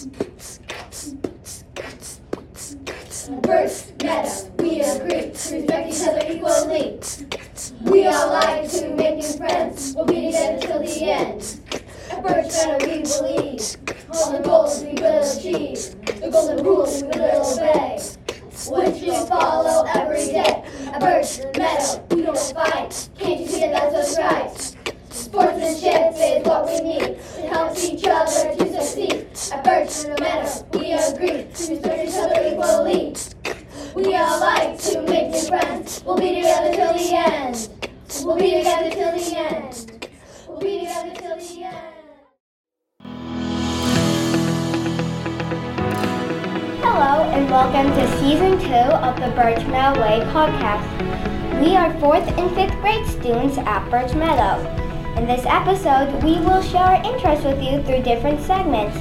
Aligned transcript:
Birch, 0.00 0.16
meadow, 4.02 4.50
we 4.58 4.80
agree, 4.80 5.20
to 5.20 5.26
respect 5.28 5.88
each 5.88 6.08
other 6.08 6.24
equally. 6.26 6.98
We 7.82 8.06
all 8.06 8.32
like 8.32 8.70
to 8.70 8.94
make 8.94 9.16
new 9.16 9.22
friends, 9.22 9.94
we'll 9.94 10.06
be 10.06 10.32
together 10.32 10.58
till 10.58 10.78
the 10.78 11.02
end. 11.02 11.60
At 12.10 12.22
Birch 12.22 12.46
Meadow 12.64 12.86
we 12.86 13.02
believe, 13.02 13.76
all 14.14 14.32
the 14.32 14.38
goals 14.42 14.82
we 14.82 14.94
will 14.94 15.20
achieve, 15.22 15.94
the 16.18 16.30
golden 16.32 16.64
rules 16.64 17.02
we 17.02 17.08
will 17.08 17.52
obey, 17.52 17.98
which 18.70 19.02
we 19.02 19.10
follow 19.26 19.84
every 19.84 20.24
day. 20.24 20.64
At 20.94 21.00
Birch 21.00 21.40
Meadow 21.58 22.16
we 22.16 22.22
don't 22.22 22.38
fight, 22.38 23.10
can't 23.18 23.40
you 23.40 23.46
see 23.46 23.60
that 23.60 23.92
that's 23.92 24.16
what's 24.16 24.18
right? 24.18 24.76
Sportsmanship 25.10 26.14
is 26.16 26.46
what 26.46 26.64
we 26.66 26.80
need 26.80 27.18
to 27.50 27.56
help 27.56 27.76
each 27.78 28.04
other 28.04 28.54
to 28.56 28.80
succeed. 28.80 29.26
At 29.52 29.64
Birch 29.64 30.06
Meadow, 30.20 30.78
we 30.78 30.92
agree 30.92 31.28
to 31.28 31.44
respect 31.44 32.08
each 32.08 32.14
other 32.16 32.40
equally. 32.46 33.14
We 33.94 34.14
all 34.14 34.40
like 34.40 34.78
to 34.78 35.02
make 35.02 35.30
new 35.32 35.40
friends. 35.42 36.02
We'll 36.04 36.16
be 36.16 36.36
together 36.36 36.74
till 36.74 36.92
the 36.92 37.12
end. 37.12 37.68
We'll 38.24 38.36
be 38.36 38.50
together 38.58 38.90
till 38.90 39.12
the 39.18 39.38
end. 39.38 40.02
We'll 40.48 40.60
be 40.60 40.80
together 40.80 41.14
till 41.16 41.36
the 41.36 41.64
end. 41.64 41.76
Hello 46.82 47.24
and 47.30 47.50
welcome 47.50 47.90
to 47.92 48.18
season 48.20 48.58
two 48.60 48.94
of 48.94 49.16
the 49.16 49.34
Birch 49.34 49.66
Meadow 49.66 50.00
Way 50.00 50.20
podcast. 50.32 50.86
We 51.60 51.76
are 51.76 51.92
fourth 51.98 52.26
and 52.38 52.50
fifth 52.54 52.80
grade 52.80 53.06
students 53.06 53.58
at 53.58 53.90
Birch 53.90 54.14
Meadow. 54.14 54.79
In 55.20 55.26
this 55.26 55.44
episode, 55.44 56.24
we 56.24 56.40
will 56.40 56.62
share 56.62 56.80
our 56.80 57.04
interests 57.04 57.44
with 57.44 57.62
you 57.62 57.82
through 57.82 58.02
different 58.04 58.40
segments. 58.40 58.96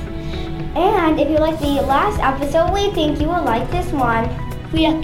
And 0.75 1.17
if 1.17 1.29
you 1.29 1.37
like 1.37 1.57
the 1.61 1.79
last 1.87 2.19
episode, 2.19 2.73
we 2.73 2.91
think 2.91 3.21
you 3.21 3.27
will 3.29 3.45
like 3.45 3.71
this 3.71 3.89
one. 3.93 4.27
We 4.73 4.85
are 4.85 5.01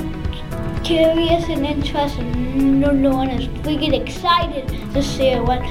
curious 0.84 1.48
and 1.48 1.66
interested 1.66 2.20
in 2.20 2.82
learners. 2.82 3.48
We 3.64 3.78
get 3.78 3.94
excited 3.94 4.68
to 4.68 5.02
share 5.02 5.42
what 5.42 5.62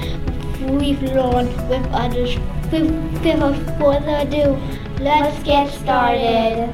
we've 0.65 1.03
learned 1.03 1.53
with 1.69 1.87
others. 1.93 2.39
Without 2.73 3.55
further 3.79 4.25
ado, 4.25 4.57
Let's 4.99 5.43
get 5.43 5.71
started. 5.71 6.73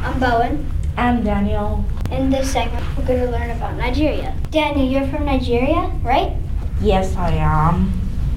I'm 0.00 0.20
Bowen. 0.20 0.70
I'm 0.98 1.24
Daniel. 1.24 1.82
In 2.10 2.28
this 2.28 2.52
segment, 2.52 2.84
we're 2.98 3.06
going 3.06 3.24
to 3.24 3.30
learn 3.30 3.50
about 3.52 3.78
Nigeria. 3.78 4.36
Daniel, 4.50 4.86
you're 4.86 5.08
from 5.08 5.24
Nigeria, 5.24 5.90
right? 6.02 6.36
Yes, 6.80 7.16
I 7.16 7.30
am. 7.32 7.92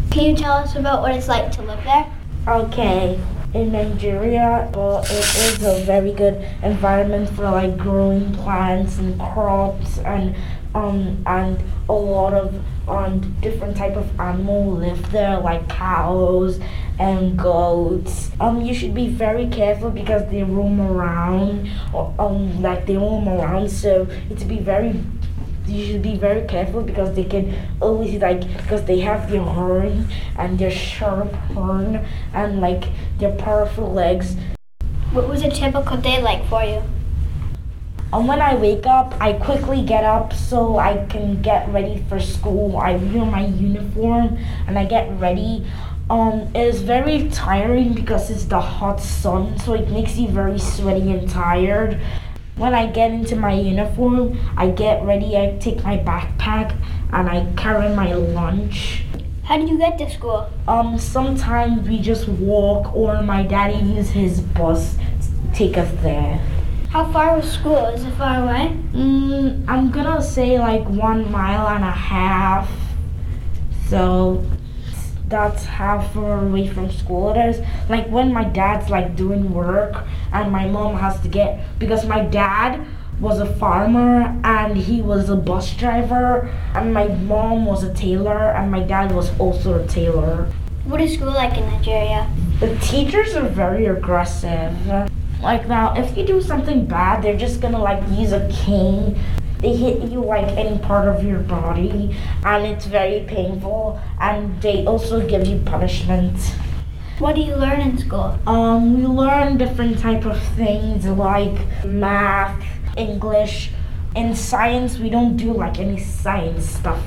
Can 0.09 0.25
you 0.31 0.35
tell 0.35 0.53
us 0.53 0.75
about 0.75 1.01
what 1.01 1.13
it's 1.15 1.27
like 1.27 1.51
to 1.53 1.61
live 1.61 1.83
there? 1.83 2.05
Okay. 2.47 3.19
In 3.53 3.71
Nigeria, 3.73 4.69
well, 4.73 4.99
it 5.03 5.11
is 5.11 5.63
a 5.63 5.83
very 5.83 6.13
good 6.13 6.35
environment 6.63 7.29
for 7.29 7.43
like 7.43 7.77
growing 7.77 8.33
plants 8.35 8.97
and 8.97 9.19
crops 9.19 9.97
and 9.99 10.35
um 10.73 11.21
and 11.25 11.61
a 11.89 11.93
lot 11.93 12.33
of 12.33 12.55
um 12.87 13.19
different 13.41 13.75
type 13.75 13.97
of 13.97 14.07
animal 14.21 14.71
live 14.71 15.11
there 15.11 15.37
like 15.37 15.67
cows 15.67 16.61
and 16.97 17.37
goats. 17.37 18.31
Um, 18.39 18.61
you 18.61 18.73
should 18.73 18.93
be 18.93 19.09
very 19.09 19.47
careful 19.47 19.89
because 19.89 20.29
they 20.31 20.43
roam 20.43 20.79
around. 20.79 21.69
or, 21.93 22.13
Um, 22.17 22.61
like 22.61 22.85
they 22.85 22.95
roam 22.95 23.27
around, 23.27 23.69
so 23.69 24.07
it's 24.29 24.43
be 24.43 24.59
very 24.59 24.93
you 25.67 25.85
should 25.85 26.01
be 26.01 26.15
very 26.15 26.47
careful 26.47 26.81
because 26.81 27.15
they 27.15 27.23
can 27.23 27.55
always 27.79 28.21
like 28.21 28.41
because 28.57 28.85
they 28.85 28.99
have 28.99 29.29
their 29.29 29.41
horn 29.41 30.07
and 30.37 30.57
their 30.57 30.71
sharp 30.71 31.33
horn 31.53 32.05
and 32.33 32.61
like 32.61 32.85
their 33.19 33.35
powerful 33.35 33.91
legs. 33.91 34.35
What 35.11 35.27
was 35.27 35.43
a 35.43 35.49
typical 35.49 35.97
day 35.97 36.21
like 36.21 36.47
for 36.47 36.63
you? 36.63 36.81
And 38.13 38.27
when 38.27 38.41
I 38.41 38.55
wake 38.55 38.85
up, 38.85 39.13
I 39.21 39.33
quickly 39.33 39.83
get 39.83 40.03
up 40.03 40.33
so 40.33 40.77
I 40.77 41.05
can 41.05 41.41
get 41.41 41.69
ready 41.69 42.03
for 42.09 42.19
school. 42.19 42.75
I 42.75 42.95
wear 42.97 43.23
my 43.23 43.45
uniform 43.45 44.37
and 44.67 44.77
I 44.77 44.83
get 44.85 45.17
ready. 45.17 45.65
Um, 46.09 46.49
it 46.53 46.67
is 46.67 46.81
very 46.81 47.29
tiring 47.29 47.93
because 47.93 48.29
it's 48.29 48.43
the 48.43 48.59
hot 48.59 48.99
sun, 48.99 49.57
so 49.59 49.73
it 49.73 49.89
makes 49.91 50.17
you 50.17 50.27
very 50.27 50.59
sweaty 50.59 51.09
and 51.09 51.29
tired. 51.29 52.01
When 52.61 52.75
I 52.75 52.85
get 52.85 53.09
into 53.09 53.35
my 53.35 53.53
uniform, 53.53 54.37
I 54.55 54.69
get 54.69 55.03
ready, 55.03 55.35
I 55.35 55.57
take 55.59 55.83
my 55.83 55.97
backpack 55.97 56.79
and 57.11 57.27
I 57.27 57.51
carry 57.57 57.89
my 57.95 58.13
lunch. 58.13 59.03
How 59.41 59.57
do 59.57 59.65
you 59.65 59.79
get 59.79 59.97
to 59.97 60.07
school? 60.07 60.47
Um, 60.67 60.99
sometimes 60.99 61.89
we 61.89 61.97
just 61.97 62.27
walk 62.27 62.95
or 62.95 63.23
my 63.23 63.41
daddy 63.41 63.83
uses 63.83 64.11
his 64.11 64.41
bus 64.41 64.93
to 64.93 65.55
take 65.55 65.75
us 65.75 65.91
there. 66.03 66.37
How 66.91 67.11
far 67.11 67.39
is 67.39 67.51
school? 67.51 67.83
Is 67.87 68.03
it 68.03 68.11
far 68.11 68.43
away? 68.43 68.77
Mm, 68.93 69.65
I'm 69.67 69.89
gonna 69.89 70.21
say 70.21 70.59
like 70.59 70.87
one 70.87 71.31
mile 71.31 71.67
and 71.67 71.83
a 71.83 71.89
half. 71.89 72.69
So 73.87 74.45
that's 75.31 75.63
how 75.63 76.01
far 76.01 76.45
away 76.45 76.67
from 76.67 76.91
school 76.91 77.31
it 77.33 77.37
is. 77.49 77.65
Like 77.89 78.07
when 78.09 78.33
my 78.33 78.43
dad's 78.43 78.89
like 78.89 79.15
doing 79.15 79.53
work 79.53 80.05
and 80.33 80.51
my 80.51 80.67
mom 80.67 80.97
has 80.97 81.19
to 81.21 81.29
get 81.29 81.79
because 81.79 82.05
my 82.05 82.23
dad 82.25 82.85
was 83.19 83.39
a 83.39 83.45
farmer 83.55 84.37
and 84.43 84.75
he 84.75 85.01
was 85.01 85.29
a 85.29 85.35
bus 85.35 85.73
driver 85.75 86.49
and 86.75 86.93
my 86.93 87.07
mom 87.07 87.65
was 87.65 87.83
a 87.83 87.93
tailor 87.93 88.51
and 88.51 88.69
my 88.69 88.81
dad 88.81 89.13
was 89.13 89.31
also 89.39 89.81
a 89.81 89.87
tailor. 89.87 90.51
What 90.83 90.99
is 90.99 91.13
school 91.13 91.27
like 91.27 91.57
in 91.57 91.65
Nigeria? 91.67 92.29
The 92.59 92.75
teachers 92.79 93.35
are 93.35 93.47
very 93.47 93.85
aggressive. 93.85 94.75
Like 95.41 95.67
now, 95.67 95.95
if 95.95 96.17
you 96.17 96.25
do 96.25 96.41
something 96.41 96.85
bad, 96.85 97.23
they're 97.23 97.37
just 97.37 97.61
gonna 97.61 97.81
like 97.81 98.03
use 98.11 98.31
a 98.33 98.47
cane. 98.51 99.17
They 99.61 99.75
hit 99.75 100.11
you 100.11 100.23
like 100.23 100.47
any 100.57 100.79
part 100.79 101.07
of 101.07 101.23
your 101.23 101.39
body, 101.39 102.15
and 102.43 102.65
it's 102.65 102.85
very 102.87 103.25
painful. 103.27 104.01
And 104.19 104.59
they 104.61 104.85
also 104.85 105.25
give 105.27 105.45
you 105.45 105.59
punishment. 105.59 106.35
What 107.19 107.35
do 107.35 107.41
you 107.41 107.55
learn 107.55 107.81
in 107.81 107.97
school? 107.99 108.39
Um, 108.47 108.97
we 108.97 109.05
learn 109.05 109.59
different 109.59 109.99
type 109.99 110.25
of 110.25 110.41
things 110.55 111.05
like 111.05 111.85
math, 111.85 112.59
English. 112.97 113.69
In 114.15 114.35
science, 114.35 114.97
we 114.97 115.11
don't 115.11 115.37
do 115.37 115.53
like 115.53 115.77
any 115.77 115.99
science 115.99 116.65
stuff. 116.65 117.03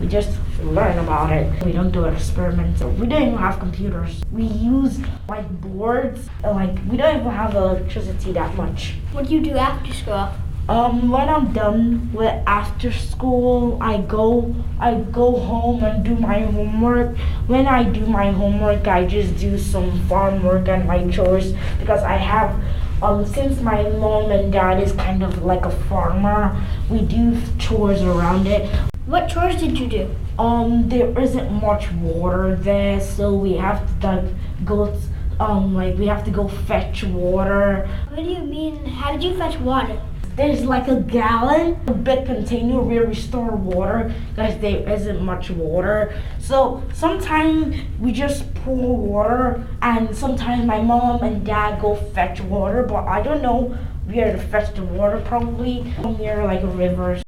We 0.00 0.06
just 0.06 0.30
learn 0.62 0.98
about 0.98 1.30
it. 1.32 1.62
We 1.62 1.72
don't 1.72 1.90
do 1.90 2.06
experiments. 2.06 2.80
We 2.82 3.06
don't 3.06 3.22
even 3.22 3.36
have 3.36 3.58
computers. 3.58 4.22
We 4.32 4.44
use 4.44 4.98
like 5.28 5.48
boards. 5.60 6.30
Like 6.42 6.78
we 6.88 6.96
don't 6.96 7.20
even 7.20 7.30
have 7.30 7.54
electricity 7.54 8.32
that 8.32 8.54
much. 8.54 8.94
What 9.12 9.28
do 9.28 9.34
you 9.34 9.42
do 9.42 9.56
after 9.56 9.92
school? 9.92 10.30
Um, 10.68 11.08
when 11.08 11.30
I'm 11.30 11.52
done 11.54 12.12
with 12.12 12.42
after 12.46 12.92
school, 12.92 13.78
I 13.80 14.02
go 14.02 14.54
I 14.78 14.96
go 14.96 15.32
home 15.32 15.82
and 15.82 16.04
do 16.04 16.14
my 16.14 16.40
homework. 16.40 17.16
When 17.46 17.66
I 17.66 17.84
do 17.84 18.04
my 18.04 18.30
homework, 18.32 18.86
I 18.86 19.06
just 19.06 19.38
do 19.38 19.56
some 19.56 19.98
farm 20.08 20.42
work 20.42 20.68
and 20.68 20.86
my 20.86 21.08
chores 21.10 21.54
because 21.80 22.02
I 22.02 22.16
have 22.16 22.54
um 23.02 23.24
since 23.24 23.62
my 23.62 23.82
mom 23.88 24.30
and 24.30 24.52
dad 24.52 24.82
is 24.82 24.92
kind 24.92 25.22
of 25.22 25.42
like 25.42 25.64
a 25.64 25.70
farmer, 25.88 26.54
we 26.90 27.00
do 27.00 27.40
chores 27.58 28.02
around 28.02 28.46
it. 28.46 28.68
What 29.06 29.30
chores 29.30 29.58
did 29.58 29.78
you 29.78 29.86
do? 29.86 30.14
Um, 30.38 30.86
there 30.90 31.18
isn't 31.18 31.50
much 31.62 31.90
water 31.92 32.56
there, 32.56 33.00
so 33.00 33.34
we 33.34 33.54
have 33.54 33.80
to 34.00 34.06
like 34.06 34.24
go 34.66 34.94
um 35.40 35.74
like 35.74 35.96
we 35.96 36.06
have 36.08 36.26
to 36.26 36.30
go 36.30 36.46
fetch 36.46 37.04
water. 37.04 37.88
What 38.10 38.16
do 38.22 38.30
you 38.30 38.44
mean? 38.44 38.84
How 38.84 39.12
did 39.12 39.24
you 39.24 39.34
fetch 39.38 39.58
water? 39.60 39.98
There's 40.38 40.64
like 40.64 40.86
a 40.86 41.00
gallon, 41.00 41.80
a 41.88 41.92
big 41.92 42.24
container 42.24 42.80
where 42.80 43.04
we 43.04 43.14
store 43.16 43.56
water 43.56 44.14
because 44.36 44.56
there 44.60 44.88
isn't 44.88 45.20
much 45.20 45.50
water. 45.50 46.14
So 46.38 46.84
sometimes 46.94 47.74
we 47.98 48.12
just 48.12 48.54
pour 48.54 48.96
water, 48.96 49.66
and 49.82 50.14
sometimes 50.14 50.64
my 50.64 50.80
mom 50.80 51.24
and 51.24 51.44
dad 51.44 51.82
go 51.82 51.96
fetch 51.96 52.40
water, 52.40 52.84
but 52.84 53.04
I 53.08 53.20
don't 53.20 53.42
know 53.42 53.76
where 54.06 54.30
to 54.30 54.38
fetch 54.38 54.72
the 54.76 54.84
water. 54.84 55.20
Probably 55.24 55.82
near 56.20 56.44
like 56.44 56.60
rivers. 56.62 57.20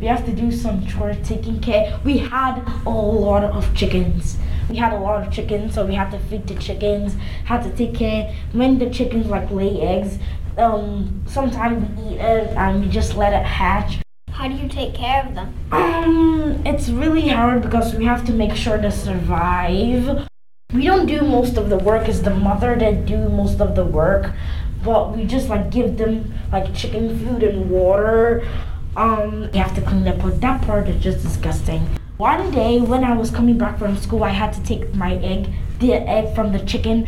We 0.00 0.06
have 0.06 0.24
to 0.24 0.32
do 0.32 0.50
some 0.50 0.86
chores 0.86 1.18
taking 1.28 1.60
care. 1.60 2.00
We 2.04 2.16
had 2.16 2.66
a 2.86 2.90
lot 2.90 3.44
of 3.44 3.74
chickens. 3.74 4.38
We 4.70 4.76
had 4.76 4.94
a 4.94 4.98
lot 4.98 5.22
of 5.22 5.30
chickens, 5.30 5.74
so 5.74 5.84
we 5.84 5.94
had 5.94 6.10
to 6.10 6.18
feed 6.18 6.46
the 6.46 6.54
chickens. 6.54 7.16
Had 7.44 7.64
to 7.64 7.70
take 7.76 7.94
care 7.94 8.34
when 8.52 8.78
the 8.78 8.88
chickens 8.88 9.26
like 9.26 9.50
lay 9.50 9.78
eggs. 9.82 10.18
Um, 10.56 11.22
sometimes 11.26 11.86
we 11.98 12.14
eat 12.14 12.20
it 12.20 12.48
and 12.56 12.80
we 12.80 12.88
just 12.88 13.14
let 13.14 13.34
it 13.34 13.44
hatch. 13.44 13.98
How 14.30 14.48
do 14.48 14.54
you 14.54 14.68
take 14.68 14.94
care 14.94 15.24
of 15.26 15.34
them? 15.34 15.54
Um, 15.70 16.62
it's 16.64 16.88
really 16.88 17.28
hard 17.28 17.60
because 17.60 17.94
we 17.94 18.06
have 18.06 18.24
to 18.26 18.32
make 18.32 18.54
sure 18.54 18.78
to 18.78 18.90
survive. 18.90 20.26
We 20.72 20.84
don't 20.84 21.06
do 21.06 21.20
most 21.22 21.58
of 21.58 21.68
the 21.68 21.76
work. 21.76 22.08
It's 22.08 22.20
the 22.20 22.34
mother 22.34 22.74
that 22.74 23.04
do 23.04 23.28
most 23.28 23.60
of 23.60 23.74
the 23.74 23.84
work, 23.84 24.32
but 24.82 25.14
we 25.14 25.24
just 25.24 25.48
like 25.48 25.70
give 25.70 25.98
them 25.98 26.32
like 26.50 26.74
chicken 26.74 27.18
food 27.18 27.42
and 27.42 27.70
water. 27.70 28.48
Um, 28.96 29.50
you 29.52 29.60
have 29.60 29.74
to 29.74 29.82
clean 29.82 30.08
up. 30.08 30.18
But 30.22 30.40
that 30.40 30.62
part 30.62 30.88
is 30.88 31.02
just 31.02 31.22
disgusting. 31.22 31.82
One 32.16 32.50
day 32.50 32.80
when 32.80 33.04
I 33.04 33.14
was 33.14 33.30
coming 33.30 33.58
back 33.58 33.78
from 33.78 33.96
school, 33.98 34.24
I 34.24 34.30
had 34.30 34.54
to 34.54 34.62
take 34.62 34.94
my 34.94 35.16
egg, 35.16 35.50
the 35.80 35.92
egg 35.92 36.34
from 36.34 36.52
the 36.52 36.60
chicken, 36.60 37.06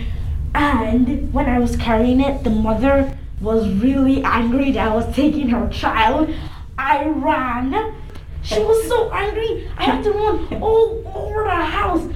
And 0.55 1.33
when 1.33 1.47
I 1.47 1.59
was 1.59 1.77
carrying 1.77 2.21
it, 2.21 2.43
the 2.43 2.51
mother 2.51 3.17
was 3.41 3.69
really 3.69 4.23
angry 4.23 4.73
that 4.73 4.89
I 4.89 4.95
was 4.95 5.15
taking 5.15 5.49
her 5.49 5.69
child. 5.69 6.35
I 6.77 7.07
ran. 7.07 7.95
She 8.43 8.61
was 8.61 8.87
so 8.89 9.11
angry, 9.13 9.71
I 9.77 9.85
had 9.85 10.05
to 10.05 10.13
run 10.13 10.63
all 10.63 11.03
over 11.15 11.45
the 11.45 11.51
house. 11.51 12.09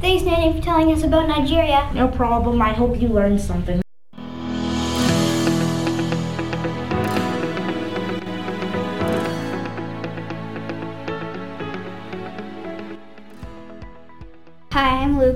Thanks, 0.00 0.24
Nanny, 0.24 0.52
for 0.52 0.64
telling 0.64 0.92
us 0.92 1.04
about 1.04 1.28
Nigeria. 1.28 1.90
No 1.94 2.08
problem. 2.08 2.60
I 2.60 2.72
hope 2.72 3.00
you 3.00 3.08
learned 3.08 3.40
something. 3.40 3.81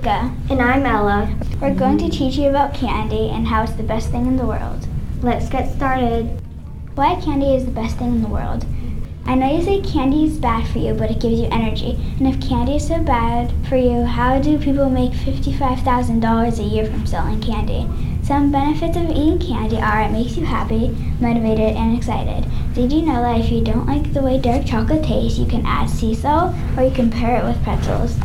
And 0.06 0.62
I'm 0.62 0.86
Ella. 0.86 1.36
We're 1.60 1.74
going 1.74 1.98
to 1.98 2.08
teach 2.08 2.36
you 2.36 2.48
about 2.48 2.72
candy 2.72 3.28
and 3.30 3.44
how 3.44 3.64
it's 3.64 3.72
the 3.72 3.82
best 3.82 4.10
thing 4.10 4.26
in 4.26 4.36
the 4.36 4.46
world. 4.46 4.86
Let's 5.20 5.48
get 5.48 5.74
started. 5.74 6.40
Why 6.94 7.20
candy 7.20 7.56
is 7.56 7.64
the 7.64 7.72
best 7.72 7.96
thing 7.96 8.10
in 8.10 8.22
the 8.22 8.28
world. 8.28 8.64
I 9.24 9.34
know 9.34 9.50
you 9.50 9.64
say 9.64 9.80
candy 9.80 10.26
is 10.26 10.38
bad 10.38 10.68
for 10.68 10.78
you, 10.78 10.94
but 10.94 11.10
it 11.10 11.18
gives 11.18 11.40
you 11.40 11.48
energy. 11.50 11.98
And 12.20 12.28
if 12.28 12.40
candy 12.40 12.76
is 12.76 12.86
so 12.86 13.02
bad 13.02 13.52
for 13.68 13.74
you, 13.74 14.04
how 14.04 14.40
do 14.40 14.56
people 14.58 14.88
make 14.88 15.10
$55,000 15.10 16.58
a 16.60 16.62
year 16.62 16.86
from 16.86 17.04
selling 17.04 17.40
candy? 17.40 17.88
Some 18.22 18.52
benefits 18.52 18.96
of 18.96 19.10
eating 19.10 19.40
candy 19.40 19.78
are 19.78 20.02
it 20.02 20.12
makes 20.12 20.36
you 20.36 20.46
happy, 20.46 20.90
motivated, 21.18 21.74
and 21.74 21.98
excited. 21.98 22.48
Did 22.74 22.92
you 22.92 23.02
know 23.02 23.22
that 23.22 23.40
if 23.40 23.50
you 23.50 23.60
don't 23.60 23.88
like 23.88 24.12
the 24.12 24.22
way 24.22 24.38
dark 24.38 24.66
chocolate 24.66 25.02
tastes, 25.02 25.36
you 25.36 25.46
can 25.46 25.66
add 25.66 25.90
sea 25.90 26.14
salt 26.14 26.54
or 26.76 26.84
you 26.84 26.92
can 26.92 27.10
pair 27.10 27.40
it 27.40 27.44
with 27.44 27.60
pretzels? 27.64 28.16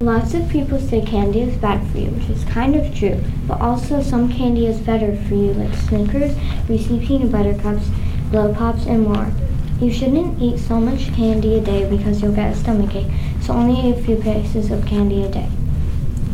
Lots 0.00 0.34
of 0.34 0.48
people 0.48 0.80
say 0.80 1.00
candy 1.00 1.42
is 1.42 1.56
bad 1.56 1.86
for 1.90 1.98
you, 1.98 2.10
which 2.10 2.28
is 2.28 2.44
kind 2.44 2.74
of 2.74 2.92
true, 2.94 3.22
but 3.46 3.60
also 3.60 4.02
some 4.02 4.28
candy 4.30 4.66
is 4.66 4.80
better 4.80 5.16
for 5.16 5.34
you, 5.34 5.54
like 5.54 5.72
Snickers, 5.74 6.36
Reese's 6.68 7.06
Peanut 7.06 7.30
Butter 7.30 7.54
Cups, 7.54 7.88
Blow 8.30 8.52
Pops, 8.52 8.86
and 8.86 9.04
more. 9.04 9.32
You 9.80 9.92
shouldn't 9.92 10.42
eat 10.42 10.58
so 10.58 10.80
much 10.80 11.14
candy 11.14 11.54
a 11.54 11.60
day 11.60 11.88
because 11.88 12.20
you'll 12.20 12.34
get 12.34 12.52
a 12.52 12.56
stomachache, 12.56 13.10
so 13.40 13.52
only 13.54 13.80
eat 13.80 13.98
a 13.98 14.02
few 14.02 14.16
pieces 14.16 14.72
of 14.72 14.84
candy 14.84 15.22
a 15.22 15.28
day. 15.28 15.48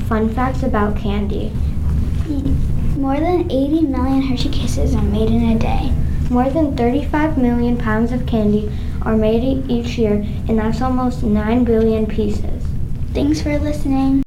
Fun 0.09 0.31
facts 0.31 0.63
about 0.63 0.97
candy. 0.97 1.53
More 2.97 3.21
than 3.21 3.51
80 3.51 3.83
million 3.83 4.23
Hershey 4.23 4.49
Kisses 4.49 4.95
are 4.95 5.03
made 5.03 5.31
in 5.31 5.45
a 5.51 5.59
day. 5.59 5.93
More 6.31 6.49
than 6.49 6.77
35 6.77 7.37
million 7.37 7.77
pounds 7.77 8.11
of 8.11 8.27
candy 8.27 8.73
are 9.03 9.17
made 9.17 9.71
each 9.71 9.99
year, 9.99 10.25
and 10.49 10.59
that's 10.59 10.81
almost 10.81 11.23
9 11.23 11.65
billion 11.65 12.07
pieces. 12.07 12.60
Thanks 13.13 13.43
for 13.43 13.59
listening. 13.59 14.23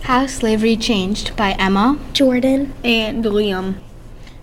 How 0.00 0.26
Slavery 0.26 0.76
Changed 0.76 1.36
by 1.36 1.52
Emma 1.52 1.98
Jordan. 2.14 2.72
and 2.82 3.22
Liam. 3.22 3.76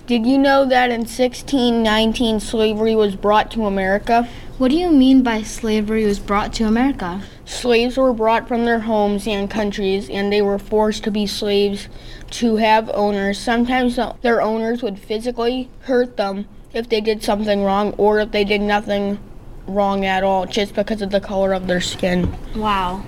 Did 0.05 0.25
you 0.27 0.37
know 0.37 0.63
that 0.63 0.91
in 0.91 1.01
1619 1.01 2.39
slavery 2.39 2.95
was 2.95 3.15
brought 3.15 3.49
to 3.51 3.65
America? 3.65 4.29
What 4.59 4.69
do 4.69 4.77
you 4.77 4.91
mean 4.91 5.23
by 5.23 5.41
slavery 5.41 6.05
was 6.05 6.19
brought 6.19 6.53
to 6.53 6.65
America? 6.65 7.23
Slaves 7.47 7.95
were 7.95 8.11
brought 8.11 8.45
from 8.45 8.65
their 8.65 8.81
homes 8.81 9.25
and 9.25 9.49
countries, 9.49 10.09
and 10.09 10.31
they 10.33 10.41
were 10.41 10.59
forced 10.59 11.05
to 11.05 11.11
be 11.11 11.25
slaves 11.25 11.87
to 12.31 12.57
have 12.57 12.91
owners. 12.93 13.39
Sometimes 13.39 13.97
their 14.21 14.41
owners 14.41 14.83
would 14.83 14.99
physically 14.99 15.69
hurt 15.83 16.17
them 16.17 16.45
if 16.73 16.89
they 16.89 16.99
did 16.99 17.23
something 17.23 17.63
wrong, 17.63 17.93
or 17.97 18.19
if 18.19 18.31
they 18.31 18.43
did 18.43 18.59
nothing 18.59 19.17
wrong 19.65 20.03
at 20.03 20.25
all, 20.25 20.45
just 20.45 20.75
because 20.75 21.01
of 21.01 21.09
the 21.09 21.21
color 21.21 21.53
of 21.53 21.67
their 21.67 21.79
skin. 21.79 22.35
Wow. 22.53 23.05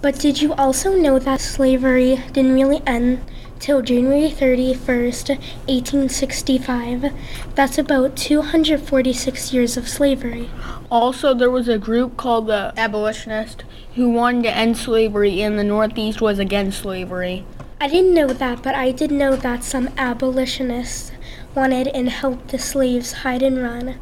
But 0.00 0.18
did 0.18 0.40
you 0.40 0.54
also 0.54 0.96
know 0.96 1.18
that 1.18 1.42
slavery 1.42 2.18
didn't 2.32 2.54
really 2.54 2.82
end 2.86 3.20
till 3.62 3.80
January 3.80 4.28
31st, 4.28 5.38
1865? 5.68 7.12
That's 7.54 7.78
about 7.78 8.16
246 8.16 9.52
years 9.54 9.76
of 9.76 9.88
slavery. 9.88 10.50
Also, 10.90 11.32
there 11.32 11.48
was 11.48 11.68
a 11.68 11.78
group 11.78 12.16
called 12.16 12.48
the 12.48 12.74
Abolitionists 12.76 13.62
who 13.94 14.10
wanted 14.10 14.42
to 14.42 14.50
end 14.50 14.76
slavery, 14.76 15.40
and 15.42 15.56
the 15.56 15.64
Northeast 15.64 16.20
was 16.20 16.40
against 16.40 16.80
slavery. 16.80 17.46
I 17.80 17.86
didn't 17.86 18.14
know 18.14 18.26
that, 18.26 18.64
but 18.64 18.74
I 18.74 18.90
did 18.90 19.12
know 19.12 19.36
that 19.36 19.62
some 19.62 19.90
abolitionists 19.96 21.12
wanted 21.54 21.86
and 21.86 22.08
helped 22.08 22.48
the 22.48 22.58
slaves 22.58 23.12
hide 23.12 23.44
and 23.44 23.62
run. 23.62 23.94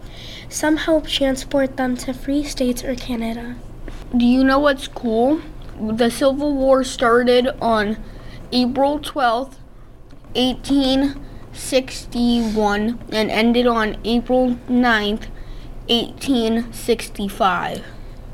Some 0.48 0.78
helped 0.78 1.10
transport 1.10 1.76
them 1.76 1.98
to 1.98 2.14
free 2.14 2.44
states 2.44 2.82
or 2.82 2.94
Canada. 2.94 3.56
Do 4.16 4.24
you 4.24 4.42
know 4.42 4.58
what's 4.58 4.88
cool? 4.88 5.42
The 5.78 6.10
Civil 6.10 6.54
War 6.54 6.82
started 6.82 7.48
on 7.60 7.98
April 8.52 8.99
12th, 8.99 9.55
1861, 10.35 12.99
and 13.12 13.31
ended 13.31 13.69
on 13.69 13.97
April 14.05 14.56
9th, 14.69 15.29
1865. 15.88 17.85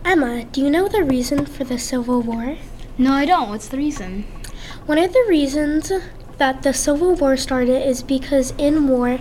Emma, 0.05 0.45
do 0.45 0.63
you 0.63 0.71
know 0.71 0.89
the 0.89 1.05
reason 1.05 1.45
for 1.45 1.65
the 1.65 1.79
Civil 1.79 2.23
War? 2.23 2.57
No, 2.97 3.13
I 3.13 3.27
don't. 3.27 3.51
What's 3.51 3.69
the 3.69 3.77
reason? 3.77 4.23
One 4.87 4.97
of 4.97 5.13
the 5.13 5.27
reasons 5.29 5.93
that 6.39 6.63
the 6.63 6.73
Civil 6.73 7.15
War 7.15 7.37
started 7.37 7.87
is 7.87 8.03
because 8.03 8.55
in 8.57 8.89
war, 8.89 9.19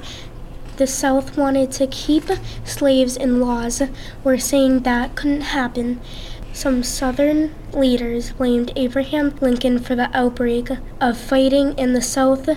the 0.78 0.88
South 0.88 1.38
wanted 1.38 1.74
to 1.74 1.88
keep 1.88 2.24
slaves 2.64 3.18
and 3.18 3.42
laws 3.42 3.82
were 4.24 4.38
saying 4.38 4.80
that 4.82 5.16
couldn't 5.16 5.42
happen. 5.42 6.00
Some 6.56 6.84
Southern 6.84 7.54
leaders 7.74 8.32
blamed 8.32 8.72
Abraham 8.78 9.36
Lincoln 9.42 9.78
for 9.78 9.94
the 9.94 10.10
outbreak 10.18 10.70
of 11.02 11.18
fighting 11.18 11.78
in 11.78 11.92
the 11.92 12.02
South, 12.02 12.50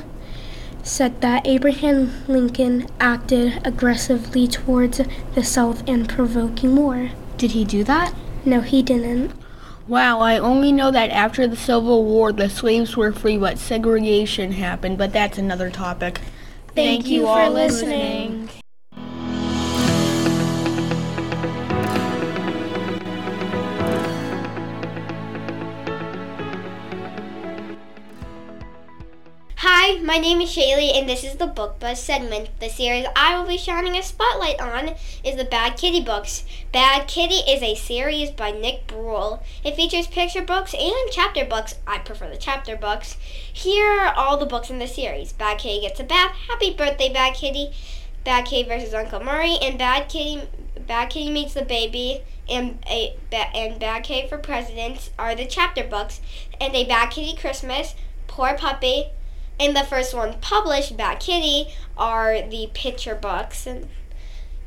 said 0.85 1.21
that 1.21 1.45
Abraham 1.45 2.13
Lincoln 2.29 2.87
acted 3.01 3.61
aggressively 3.67 4.47
towards 4.47 5.01
the 5.35 5.43
South 5.43 5.83
and 5.89 6.09
provoking 6.09 6.77
war. 6.77 7.11
Did 7.39 7.51
he 7.51 7.65
do 7.65 7.83
that? 7.85 8.15
No, 8.45 8.61
he 8.61 8.85
didn't. 8.85 9.33
Wow, 9.89 10.21
I 10.21 10.39
only 10.39 10.71
know 10.71 10.93
that 10.93 11.11
after 11.11 11.49
the 11.49 11.57
Civil 11.57 12.05
War, 12.05 12.31
the 12.33 12.49
slaves 12.49 12.97
were 12.97 13.11
free, 13.11 13.37
but 13.37 13.59
segregation 13.59 14.53
happened, 14.53 14.97
but 14.97 15.13
that's 15.13 15.39
another 15.39 15.71
topic. 15.71 16.21
Thank 16.73 17.09
you 17.09 17.23
for 17.23 17.51
listening. 17.51 18.47
Hi, 18.47 18.58
my 30.09 30.17
name 30.17 30.41
is 30.41 30.49
Shaylee, 30.49 30.99
and 30.99 31.07
this 31.07 31.23
is 31.23 31.37
the 31.37 31.47
Book 31.47 31.79
Buzz 31.79 32.03
segment. 32.03 32.49
The 32.61 32.71
series 32.71 33.05
I 33.15 33.39
will 33.39 33.47
be 33.47 33.59
shining 33.59 33.95
a 33.95 34.03
spotlight 34.03 34.59
on 34.59 34.95
is 35.23 35.37
the 35.37 35.45
Bad 35.45 35.77
Kitty 35.77 36.01
books. 36.01 36.45
Bad 36.73 37.07
Kitty 37.07 37.41
is 37.47 37.63
a 37.63 37.75
series 37.75 38.31
by 38.31 38.51
Nick 38.51 38.87
Bruel. 38.87 39.43
It 39.63 39.77
features 39.77 40.07
picture 40.07 40.41
books 40.41 40.73
and 40.73 40.95
chapter 41.11 41.45
books. 41.45 41.75
I 41.87 41.99
prefer 41.99 42.31
the 42.31 42.39
chapter 42.39 42.75
books. 42.75 43.19
Here 43.53 44.01
are 44.01 44.15
all 44.15 44.39
the 44.39 44.47
books 44.47 44.71
in 44.71 44.79
the 44.79 44.89
series. 44.89 45.35
Bad 45.35 45.59
Kitty 45.59 45.83
gets 45.83 46.01
a 46.01 46.05
bath. 46.05 46.35
Happy 46.49 46.73
birthday, 46.73 47.13
Bad 47.13 47.35
Kitty. 47.35 47.73
Bad 48.25 48.47
Kitty 48.47 48.67
versus 48.67 48.95
Uncle 48.95 49.21
Murray, 49.21 49.59
and 49.61 49.79
Bad 49.79 50.09
Kitty, 50.09 50.49
Bad 50.87 51.11
Kitty 51.11 51.31
meets 51.31 51.53
the 51.53 51.67
baby, 51.67 52.23
and 52.49 52.79
a 52.87 53.15
and 53.31 53.79
Bad 53.79 54.05
Kitty 54.05 54.27
for 54.27 54.39
President 54.39 55.11
are 55.19 55.35
the 55.35 55.45
chapter 55.45 55.85
books, 55.85 56.23
and 56.59 56.75
a 56.75 56.87
Bad 56.87 57.11
Kitty 57.11 57.37
Christmas, 57.37 57.95
Poor 58.27 58.57
Puppy, 58.57 59.11
and 59.61 59.77
the 59.77 59.85
first 59.85 60.15
one 60.15 60.41
published, 60.41 60.97
Bad 60.97 61.21
Kitty, 61.21 61.73
are 61.97 62.43
the 62.43 62.71
picture 62.75 63.15
books. 63.15 63.67
And 63.67 63.89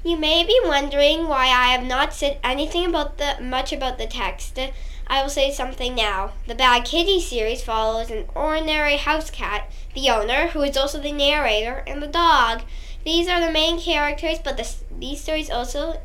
you 0.03 0.17
may 0.17 0.43
be 0.43 0.59
wondering 0.63 1.27
why 1.27 1.45
I 1.45 1.67
have 1.69 1.83
not 1.83 2.13
said 2.13 2.39
anything 2.43 2.85
about 2.85 3.17
the 3.17 3.37
much 3.41 3.71
about 3.71 3.97
the 3.97 4.07
text. 4.07 4.59
I 5.07 5.21
will 5.21 5.29
say 5.29 5.51
something 5.51 5.95
now. 5.95 6.31
The 6.47 6.55
Bad 6.55 6.85
Kitty 6.85 7.19
series 7.19 7.63
follows 7.63 8.09
an 8.09 8.25
ordinary 8.33 8.97
house 8.97 9.29
cat, 9.29 9.69
the 9.93 10.09
owner, 10.09 10.47
who 10.47 10.61
is 10.61 10.77
also 10.77 10.99
the 10.99 11.11
narrator, 11.11 11.83
and 11.85 12.01
the 12.01 12.07
dog. 12.07 12.61
These 13.03 13.27
are 13.27 13.39
the 13.39 13.51
main 13.51 13.79
characters, 13.79 14.39
but 14.43 14.57
the, 14.57 14.73
these 14.97 15.21
stories 15.21 15.49
also 15.49 15.99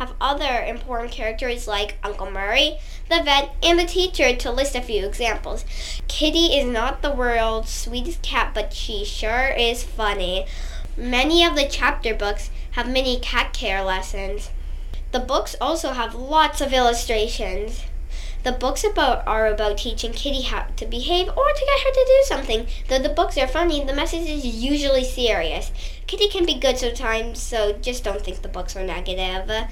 have 0.00 0.14
other 0.18 0.64
important 0.64 1.12
characters 1.12 1.68
like 1.68 1.98
Uncle 2.02 2.30
Murray, 2.30 2.78
the 3.10 3.22
vet, 3.22 3.54
and 3.62 3.78
the 3.78 3.84
teacher, 3.84 4.34
to 4.34 4.50
list 4.50 4.74
a 4.74 4.80
few 4.80 5.04
examples. 5.04 5.62
Kitty 6.08 6.58
is 6.58 6.64
not 6.64 7.02
the 7.02 7.12
world's 7.12 7.70
sweetest 7.70 8.22
cat, 8.22 8.52
but 8.54 8.72
she 8.72 9.04
sure 9.04 9.48
is 9.48 9.84
funny. 9.84 10.46
Many 10.96 11.44
of 11.44 11.54
the 11.54 11.68
chapter 11.68 12.14
books 12.14 12.48
have 12.70 12.88
many 12.88 13.20
cat 13.20 13.52
care 13.52 13.84
lessons. 13.84 14.48
The 15.12 15.20
books 15.20 15.54
also 15.60 15.90
have 15.90 16.14
lots 16.14 16.62
of 16.62 16.72
illustrations. 16.72 17.82
The 18.42 18.52
books 18.52 18.84
about 18.84 19.26
are 19.26 19.46
about 19.48 19.76
teaching 19.76 20.12
Kitty 20.12 20.40
how 20.40 20.62
to 20.76 20.86
behave 20.86 21.28
or 21.28 21.34
to 21.52 21.66
get 21.66 21.80
her 21.84 21.92
to 21.92 22.04
do 22.06 22.22
something. 22.24 22.66
Though 22.88 22.98
the 22.98 23.10
books 23.10 23.36
are 23.36 23.46
funny, 23.46 23.84
the 23.84 23.92
message 23.92 24.30
is 24.30 24.46
usually 24.46 25.04
serious. 25.04 25.70
Kitty 26.06 26.28
can 26.28 26.46
be 26.46 26.54
good 26.54 26.78
sometimes, 26.78 27.38
so 27.38 27.72
just 27.82 28.02
don't 28.02 28.22
think 28.22 28.40
the 28.40 28.48
books 28.48 28.74
are 28.76 28.82
negative. 28.82 29.68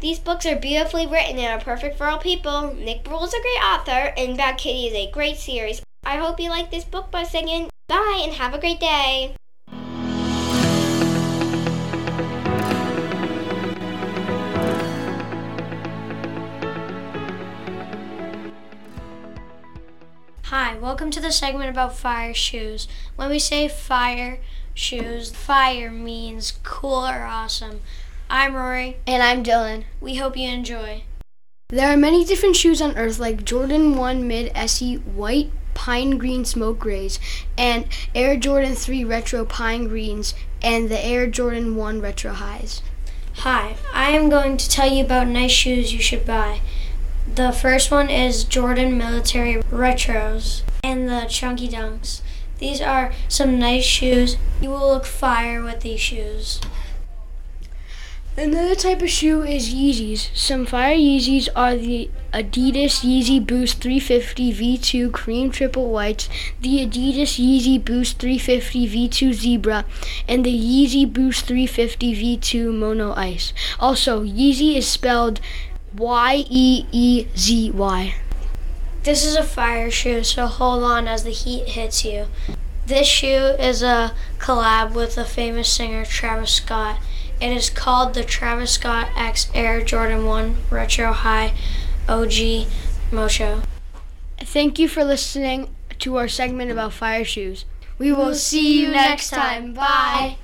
These 0.00 0.20
books 0.20 0.46
are 0.46 0.54
beautifully 0.54 1.08
written 1.08 1.38
and 1.38 1.60
are 1.60 1.64
perfect 1.64 1.98
for 1.98 2.06
all 2.06 2.18
people. 2.18 2.72
Nick 2.72 3.02
Bruel 3.02 3.24
is 3.24 3.34
a 3.34 3.42
great 3.42 3.64
author, 3.64 4.14
and 4.16 4.36
Bad 4.36 4.56
Kitty 4.56 4.86
is 4.86 4.94
a 4.94 5.10
great 5.10 5.38
series. 5.38 5.82
I 6.04 6.18
hope 6.18 6.38
you 6.38 6.50
like 6.50 6.70
this 6.70 6.84
book 6.84 7.10
by 7.10 7.24
singing. 7.24 7.68
Bye, 7.88 8.20
and 8.22 8.34
have 8.34 8.54
a 8.54 8.60
great 8.60 8.78
day. 8.78 9.34
Hi, 20.44 20.78
welcome 20.78 21.10
to 21.10 21.20
the 21.20 21.32
segment 21.32 21.70
about 21.70 21.96
fire 21.96 22.34
shoes. 22.34 22.86
When 23.16 23.30
we 23.30 23.40
say 23.40 23.66
fire 23.66 24.38
shoes, 24.74 25.32
fire 25.32 25.90
means 25.90 26.52
cool 26.62 27.04
or 27.04 27.24
awesome. 27.24 27.80
I'm 28.30 28.54
Rory. 28.54 28.98
And 29.06 29.22
I'm 29.22 29.42
Dylan. 29.42 29.84
We 30.02 30.16
hope 30.16 30.36
you 30.36 30.48
enjoy. 30.50 31.04
There 31.70 31.90
are 31.90 31.96
many 31.96 32.26
different 32.26 32.56
shoes 32.56 32.82
on 32.82 32.96
earth 32.98 33.18
like 33.18 33.44
Jordan 33.44 33.96
1 33.96 34.28
Mid 34.28 34.52
SE 34.54 34.96
White 34.96 35.50
Pine 35.72 36.18
Green 36.18 36.44
Smoke 36.44 36.78
Grays 36.78 37.18
and 37.56 37.86
Air 38.14 38.36
Jordan 38.36 38.74
3 38.74 39.02
Retro 39.04 39.46
Pine 39.46 39.88
Greens 39.88 40.34
and 40.60 40.90
the 40.90 41.02
Air 41.02 41.26
Jordan 41.26 41.74
1 41.74 42.02
Retro 42.02 42.32
Highs. 42.34 42.82
Hi, 43.36 43.76
I 43.94 44.10
am 44.10 44.28
going 44.28 44.58
to 44.58 44.68
tell 44.68 44.92
you 44.92 45.02
about 45.02 45.28
nice 45.28 45.50
shoes 45.50 45.94
you 45.94 46.00
should 46.00 46.26
buy. 46.26 46.60
The 47.34 47.52
first 47.52 47.90
one 47.90 48.10
is 48.10 48.44
Jordan 48.44 48.98
Military 48.98 49.62
Retros 49.70 50.62
and 50.84 51.08
the 51.08 51.26
Chunky 51.30 51.68
Dunks. 51.68 52.20
These 52.58 52.82
are 52.82 53.12
some 53.28 53.58
nice 53.58 53.84
shoes. 53.84 54.36
You 54.60 54.68
will 54.68 54.88
look 54.88 55.06
fire 55.06 55.62
with 55.62 55.80
these 55.80 56.00
shoes. 56.00 56.60
Another 58.38 58.76
type 58.76 59.02
of 59.02 59.10
shoe 59.10 59.42
is 59.42 59.74
Yeezys. 59.74 60.28
Some 60.32 60.64
fire 60.64 60.94
Yeezys 60.94 61.48
are 61.56 61.74
the 61.74 62.08
Adidas 62.32 63.02
Yeezy 63.02 63.44
Boost 63.44 63.80
350 63.80 64.52
V2 64.52 65.12
Cream 65.12 65.50
Triple 65.50 65.90
Whites, 65.90 66.28
the 66.60 66.86
Adidas 66.86 67.34
Yeezy 67.40 67.84
Boost 67.84 68.20
350 68.20 69.08
V2 69.08 69.34
Zebra, 69.34 69.84
and 70.28 70.46
the 70.46 70.54
Yeezy 70.54 71.12
Boost 71.12 71.46
350 71.46 72.38
V2 72.38 72.72
Mono 72.72 73.12
Ice. 73.14 73.52
Also, 73.80 74.22
Yeezy 74.22 74.76
is 74.76 74.86
spelled 74.86 75.40
Y 75.96 76.44
E 76.48 76.86
E 76.92 77.26
Z 77.36 77.72
Y. 77.72 78.14
This 79.02 79.24
is 79.24 79.34
a 79.34 79.42
fire 79.42 79.90
shoe, 79.90 80.22
so 80.22 80.46
hold 80.46 80.84
on 80.84 81.08
as 81.08 81.24
the 81.24 81.30
heat 81.30 81.70
hits 81.70 82.04
you. 82.04 82.26
This 82.86 83.08
shoe 83.08 83.56
is 83.58 83.82
a 83.82 84.14
collab 84.38 84.94
with 84.94 85.16
the 85.16 85.24
famous 85.24 85.68
singer 85.68 86.04
Travis 86.04 86.52
Scott. 86.52 87.00
It 87.40 87.52
is 87.52 87.70
called 87.70 88.14
the 88.14 88.24
Travis 88.24 88.72
Scott 88.72 89.10
X 89.14 89.48
Air 89.54 89.80
Jordan 89.80 90.24
1 90.24 90.56
Retro 90.70 91.12
High 91.12 91.54
OG 92.08 92.66
Mocha. 93.12 93.62
Thank 94.40 94.80
you 94.80 94.88
for 94.88 95.04
listening 95.04 95.72
to 96.00 96.16
our 96.16 96.26
segment 96.26 96.72
about 96.72 96.92
fire 96.92 97.24
shoes. 97.24 97.64
We 97.96 98.10
will 98.10 98.34
see 98.34 98.82
you 98.82 98.90
next 98.90 99.30
time. 99.30 99.72
Bye. 99.72 100.38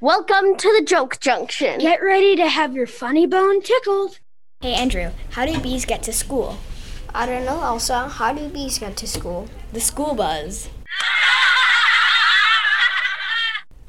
Welcome 0.00 0.56
to 0.56 0.72
the 0.78 0.84
Joke 0.86 1.20
Junction. 1.20 1.78
Get 1.78 2.02
ready 2.02 2.36
to 2.36 2.48
have 2.48 2.74
your 2.74 2.86
funny 2.86 3.26
bone 3.26 3.60
tickled. 3.60 4.18
Hey 4.64 4.72
Andrew, 4.72 5.10
how 5.32 5.44
do 5.44 5.60
bees 5.60 5.84
get 5.84 6.02
to 6.04 6.10
school? 6.10 6.56
I 7.14 7.26
don't 7.26 7.44
know, 7.44 7.60
Elsa. 7.62 8.08
How 8.08 8.32
do 8.32 8.48
bees 8.48 8.78
get 8.78 8.96
to 8.96 9.06
school? 9.06 9.46
The 9.74 9.78
school 9.78 10.14
buzz. 10.14 10.70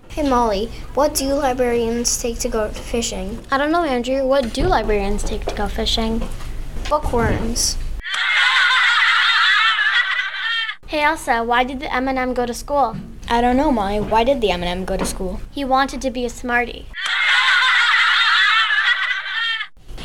Hey, 0.10 0.28
Molly. 0.28 0.66
What 0.94 1.16
do 1.16 1.34
librarians 1.34 2.22
take 2.22 2.40
to 2.40 2.50
go 2.50 2.68
fishing? 2.68 3.40
I 3.50 3.58
don't 3.58 3.72
know, 3.72 3.86
Andrew. 3.86 4.28
What 4.28 4.54
do 4.54 4.68
librarians 4.68 5.24
take 5.24 5.46
to 5.46 5.56
go 5.56 5.70
fishing? 5.70 6.22
Bookworms. 6.90 7.78
Hey 10.88 11.04
Elsa, 11.04 11.42
why 11.42 11.64
did 11.64 11.80
the 11.80 11.94
M&M 11.94 12.34
go 12.34 12.46
to 12.46 12.54
school? 12.54 12.98
I 13.30 13.40
don't 13.40 13.56
know, 13.56 13.72
Molly. 13.72 14.02
Why 14.02 14.26
did 14.26 14.42
the 14.42 14.52
M&M 14.52 14.84
go 14.84 14.98
to 14.98 15.06
school? 15.06 15.40
He 15.52 15.64
wanted 15.64 16.02
to 16.02 16.12
be 16.12 16.26
a 16.26 16.30
smarty. 16.30 16.88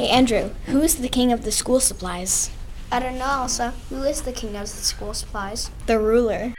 Hey 0.01 0.09
Andrew, 0.09 0.53
who 0.65 0.81
is 0.81 0.97
the 0.97 1.11
king 1.11 1.31
of 1.31 1.45
the 1.45 1.53
school 1.53 1.79
supplies? 1.79 2.49
I 2.91 3.01
don't 3.01 3.19
know, 3.19 3.43
Elsa. 3.43 3.75
Who 3.91 4.03
is 4.05 4.23
the 4.23 4.33
king 4.33 4.57
of 4.57 4.63
the 4.63 4.69
school 4.69 5.13
supplies? 5.13 5.71
The 5.85 5.99
ruler. 5.99 6.55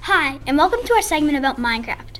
Hi, 0.00 0.40
and 0.48 0.58
welcome 0.58 0.82
to 0.82 0.94
our 0.94 1.00
segment 1.02 1.38
about 1.38 1.58
Minecraft. 1.58 2.18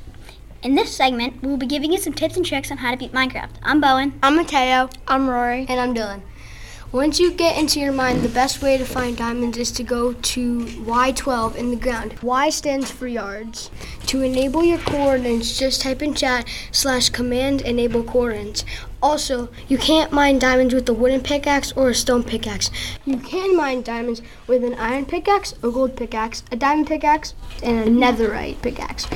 In 0.62 0.76
this 0.76 0.94
segment, 0.94 1.42
we 1.42 1.48
will 1.48 1.56
be 1.56 1.66
giving 1.66 1.90
you 1.90 1.98
some 1.98 2.12
tips 2.12 2.36
and 2.36 2.46
tricks 2.46 2.70
on 2.70 2.76
how 2.76 2.92
to 2.92 2.96
beat 2.96 3.10
Minecraft. 3.10 3.56
I'm 3.64 3.80
Bowen. 3.80 4.16
I'm 4.22 4.36
Mateo. 4.36 4.88
I'm 5.08 5.28
Rory. 5.28 5.66
And 5.68 5.80
I'm 5.80 5.92
Dylan. 5.92 6.22
Once 6.90 7.20
you 7.20 7.30
get 7.30 7.58
into 7.58 7.78
your 7.78 7.92
mind, 7.92 8.22
the 8.22 8.28
best 8.30 8.62
way 8.62 8.78
to 8.78 8.84
find 8.84 9.14
diamonds 9.14 9.58
is 9.58 9.70
to 9.70 9.82
go 9.82 10.14
to 10.14 10.64
Y12 10.64 11.54
in 11.56 11.68
the 11.68 11.76
ground. 11.76 12.14
Y 12.22 12.48
stands 12.48 12.90
for 12.90 13.06
yards. 13.06 13.70
To 14.06 14.22
enable 14.22 14.64
your 14.64 14.78
coordinates, 14.78 15.58
just 15.58 15.82
type 15.82 16.00
in 16.00 16.14
chat 16.14 16.48
slash 16.72 17.10
command 17.10 17.60
enable 17.60 18.02
coordinates. 18.02 18.64
Also, 19.02 19.50
you 19.68 19.76
can't 19.76 20.12
mine 20.12 20.38
diamonds 20.38 20.72
with 20.72 20.88
a 20.88 20.94
wooden 20.94 21.20
pickaxe 21.20 21.72
or 21.72 21.90
a 21.90 21.94
stone 21.94 22.24
pickaxe. 22.24 22.70
You 23.04 23.18
can 23.18 23.54
mine 23.54 23.82
diamonds 23.82 24.22
with 24.46 24.64
an 24.64 24.74
iron 24.76 25.04
pickaxe, 25.04 25.52
a 25.62 25.70
gold 25.70 25.94
pickaxe, 25.94 26.42
a 26.50 26.56
diamond 26.56 26.86
pickaxe, 26.86 27.34
and 27.62 27.86
a 27.86 27.90
netherite 27.90 28.62
pickaxe. 28.62 29.06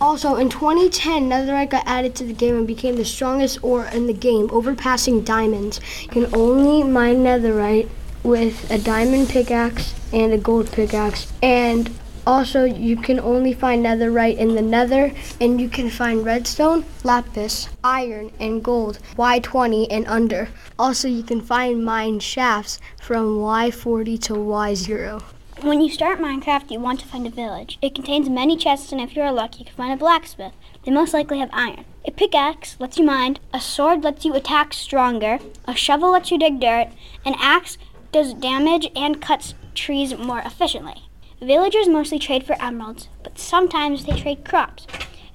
Also, 0.00 0.36
in 0.36 0.48
2010, 0.48 1.28
Netherite 1.28 1.70
got 1.70 1.82
added 1.84 2.14
to 2.14 2.24
the 2.24 2.32
game 2.32 2.56
and 2.56 2.66
became 2.68 2.94
the 2.94 3.04
strongest 3.04 3.58
ore 3.62 3.86
in 3.86 4.06
the 4.06 4.12
game, 4.12 4.48
overpassing 4.50 5.24
diamonds. 5.24 5.80
You 6.02 6.08
can 6.08 6.34
only 6.34 6.84
mine 6.84 7.24
Netherite 7.24 7.88
with 8.22 8.70
a 8.70 8.78
diamond 8.78 9.28
pickaxe 9.28 9.94
and 10.12 10.32
a 10.32 10.38
gold 10.38 10.70
pickaxe. 10.70 11.32
And 11.42 11.90
also, 12.28 12.62
you 12.62 12.96
can 12.96 13.18
only 13.18 13.52
find 13.52 13.84
Netherite 13.84 14.36
in 14.36 14.54
the 14.54 14.62
Nether, 14.62 15.12
and 15.40 15.60
you 15.60 15.68
can 15.68 15.90
find 15.90 16.24
redstone, 16.24 16.84
lapis, 17.02 17.68
iron, 17.82 18.30
and 18.38 18.62
gold, 18.62 18.98
Y20 19.16 19.88
and 19.90 20.06
under. 20.06 20.50
Also, 20.78 21.08
you 21.08 21.24
can 21.24 21.40
find 21.40 21.84
mine 21.84 22.20
shafts 22.20 22.78
from 23.00 23.38
Y40 23.38 24.20
to 24.22 24.34
Y0. 24.34 25.22
When 25.62 25.80
you 25.80 25.90
start 25.90 26.20
Minecraft, 26.20 26.70
you 26.70 26.78
want 26.78 27.00
to 27.00 27.06
find 27.06 27.26
a 27.26 27.30
village. 27.30 27.78
It 27.82 27.92
contains 27.92 28.30
many 28.30 28.56
chests, 28.56 28.92
and 28.92 29.00
if 29.00 29.16
you 29.16 29.22
are 29.22 29.32
lucky, 29.32 29.58
you 29.58 29.64
can 29.64 29.74
find 29.74 29.92
a 29.92 29.96
blacksmith. 29.96 30.52
They 30.84 30.92
most 30.92 31.12
likely 31.12 31.40
have 31.40 31.50
iron. 31.52 31.84
A 32.04 32.12
pickaxe 32.12 32.76
lets 32.78 32.96
you 32.96 33.04
mine, 33.04 33.38
a 33.52 33.60
sword 33.60 34.04
lets 34.04 34.24
you 34.24 34.34
attack 34.34 34.72
stronger, 34.72 35.40
a 35.66 35.74
shovel 35.74 36.12
lets 36.12 36.30
you 36.30 36.38
dig 36.38 36.60
dirt, 36.60 36.90
an 37.24 37.34
axe 37.40 37.76
does 38.12 38.34
damage 38.34 38.88
and 38.94 39.20
cuts 39.20 39.54
trees 39.74 40.16
more 40.16 40.38
efficiently. 40.38 41.08
Villagers 41.42 41.88
mostly 41.88 42.20
trade 42.20 42.44
for 42.44 42.56
emeralds, 42.62 43.08
but 43.24 43.36
sometimes 43.36 44.04
they 44.04 44.16
trade 44.16 44.44
crops. 44.44 44.86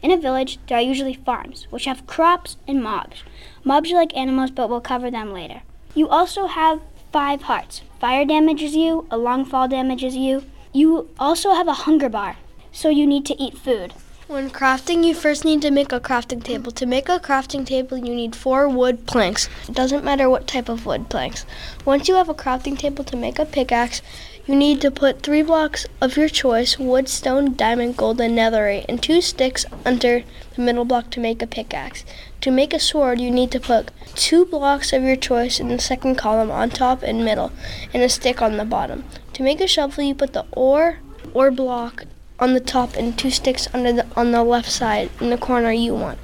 In 0.02 0.10
a 0.10 0.18
village, 0.18 0.58
there 0.68 0.78
are 0.78 0.82
usually 0.82 1.14
farms, 1.14 1.68
which 1.70 1.84
have 1.84 2.08
crops 2.08 2.56
and 2.66 2.82
mobs. 2.82 3.24
Mobs 3.66 3.92
are 3.92 3.96
like 3.96 4.16
animals, 4.16 4.52
but 4.52 4.70
we'll 4.70 4.80
cover 4.80 5.12
them 5.12 5.34
later. 5.34 5.64
You 5.96 6.08
also 6.08 6.48
have 6.48 6.80
five 7.14 7.44
hearts. 7.44 7.84
Fire 8.00 8.26
damages 8.26 8.76
you, 8.76 9.06
a 9.12 9.18
long 9.18 9.46
fall 9.46 9.68
damages 9.68 10.16
you. 10.16 10.44
You 10.74 11.10
also 11.20 11.54
have 11.54 11.68
a 11.68 11.82
hunger 11.86 12.10
bar, 12.10 12.38
so 12.72 12.90
you 12.90 13.06
need 13.06 13.24
to 13.28 13.40
eat 13.40 13.56
food. 13.56 13.94
When 14.28 14.50
crafting, 14.50 15.06
you 15.06 15.14
first 15.14 15.46
need 15.46 15.62
to 15.62 15.70
make 15.70 15.92
a 15.92 16.00
crafting 16.00 16.44
table. 16.44 16.72
To 16.72 16.88
make 16.88 17.10
a 17.10 17.20
crafting 17.20 17.68
table, 17.68 17.98
you 18.00 18.16
need 18.16 18.36
four 18.36 18.68
wood 18.68 19.06
planks. 19.06 19.48
It 19.70 19.76
doesn't 19.76 20.04
matter 20.04 20.28
what 20.28 20.48
type 20.48 20.70
of 20.70 20.88
wood 20.88 21.10
planks. 21.10 21.46
Once 21.86 22.08
you 22.08 22.16
have 22.16 22.30
a 22.30 22.34
crafting 22.34 22.80
table 22.80 23.04
to 23.04 23.16
make 23.16 23.38
a 23.38 23.46
pickaxe, 23.46 24.02
you 24.46 24.56
need 24.56 24.82
to 24.82 24.92
put 24.92 25.22
three 25.22 25.42
blocks 25.42 25.86
of 26.02 26.18
your 26.18 26.28
choice 26.28 26.78
wood, 26.78 27.08
stone, 27.08 27.56
diamond, 27.56 27.96
gold, 27.96 28.20
and 28.20 28.38
netherite, 28.38 28.86
and 28.90 29.02
two 29.02 29.22
sticks 29.22 29.66
under 29.86 30.24
the 30.56 30.62
middle 30.62 30.84
block 30.84 31.10
to 31.12 31.20
make 31.20 31.42
a 31.42 31.48
pickaxe. 31.48 32.04
To 32.42 32.52
make 32.52 32.74
a 32.74 32.80
sword, 32.80 33.22
you 33.22 33.32
need 33.32 33.52
to 33.52 33.60
put 33.60 33.92
two 34.16 34.46
blocks 34.46 34.92
of 34.92 35.04
your 35.04 35.16
choice 35.16 35.60
in 35.60 35.70
the 35.70 35.80
second 35.80 36.16
column 36.16 36.52
on 36.52 36.70
top 36.70 37.04
and 37.04 37.24
middle, 37.24 37.54
and 37.94 38.04
a 38.04 38.10
stick 38.10 38.42
on 38.42 38.58
the 38.58 38.66
bottom. 38.66 39.06
To 39.34 39.44
make 39.44 39.62
a 39.62 39.68
shovel, 39.68 40.04
you 40.04 40.14
put 40.14 40.34
the 40.34 40.46
ore 40.52 41.00
or 41.34 41.50
block 41.50 42.06
on 42.40 42.54
the 42.54 42.60
top 42.60 42.96
and 42.96 43.18
two 43.18 43.32
sticks 43.32 43.68
under 43.74 43.94
the 43.94 44.08
on 44.18 44.32
the 44.32 44.44
left 44.44 44.70
side 44.70 45.10
in 45.22 45.30
the 45.30 45.38
corner 45.38 45.72
you 45.72 45.94
want. 45.94 46.20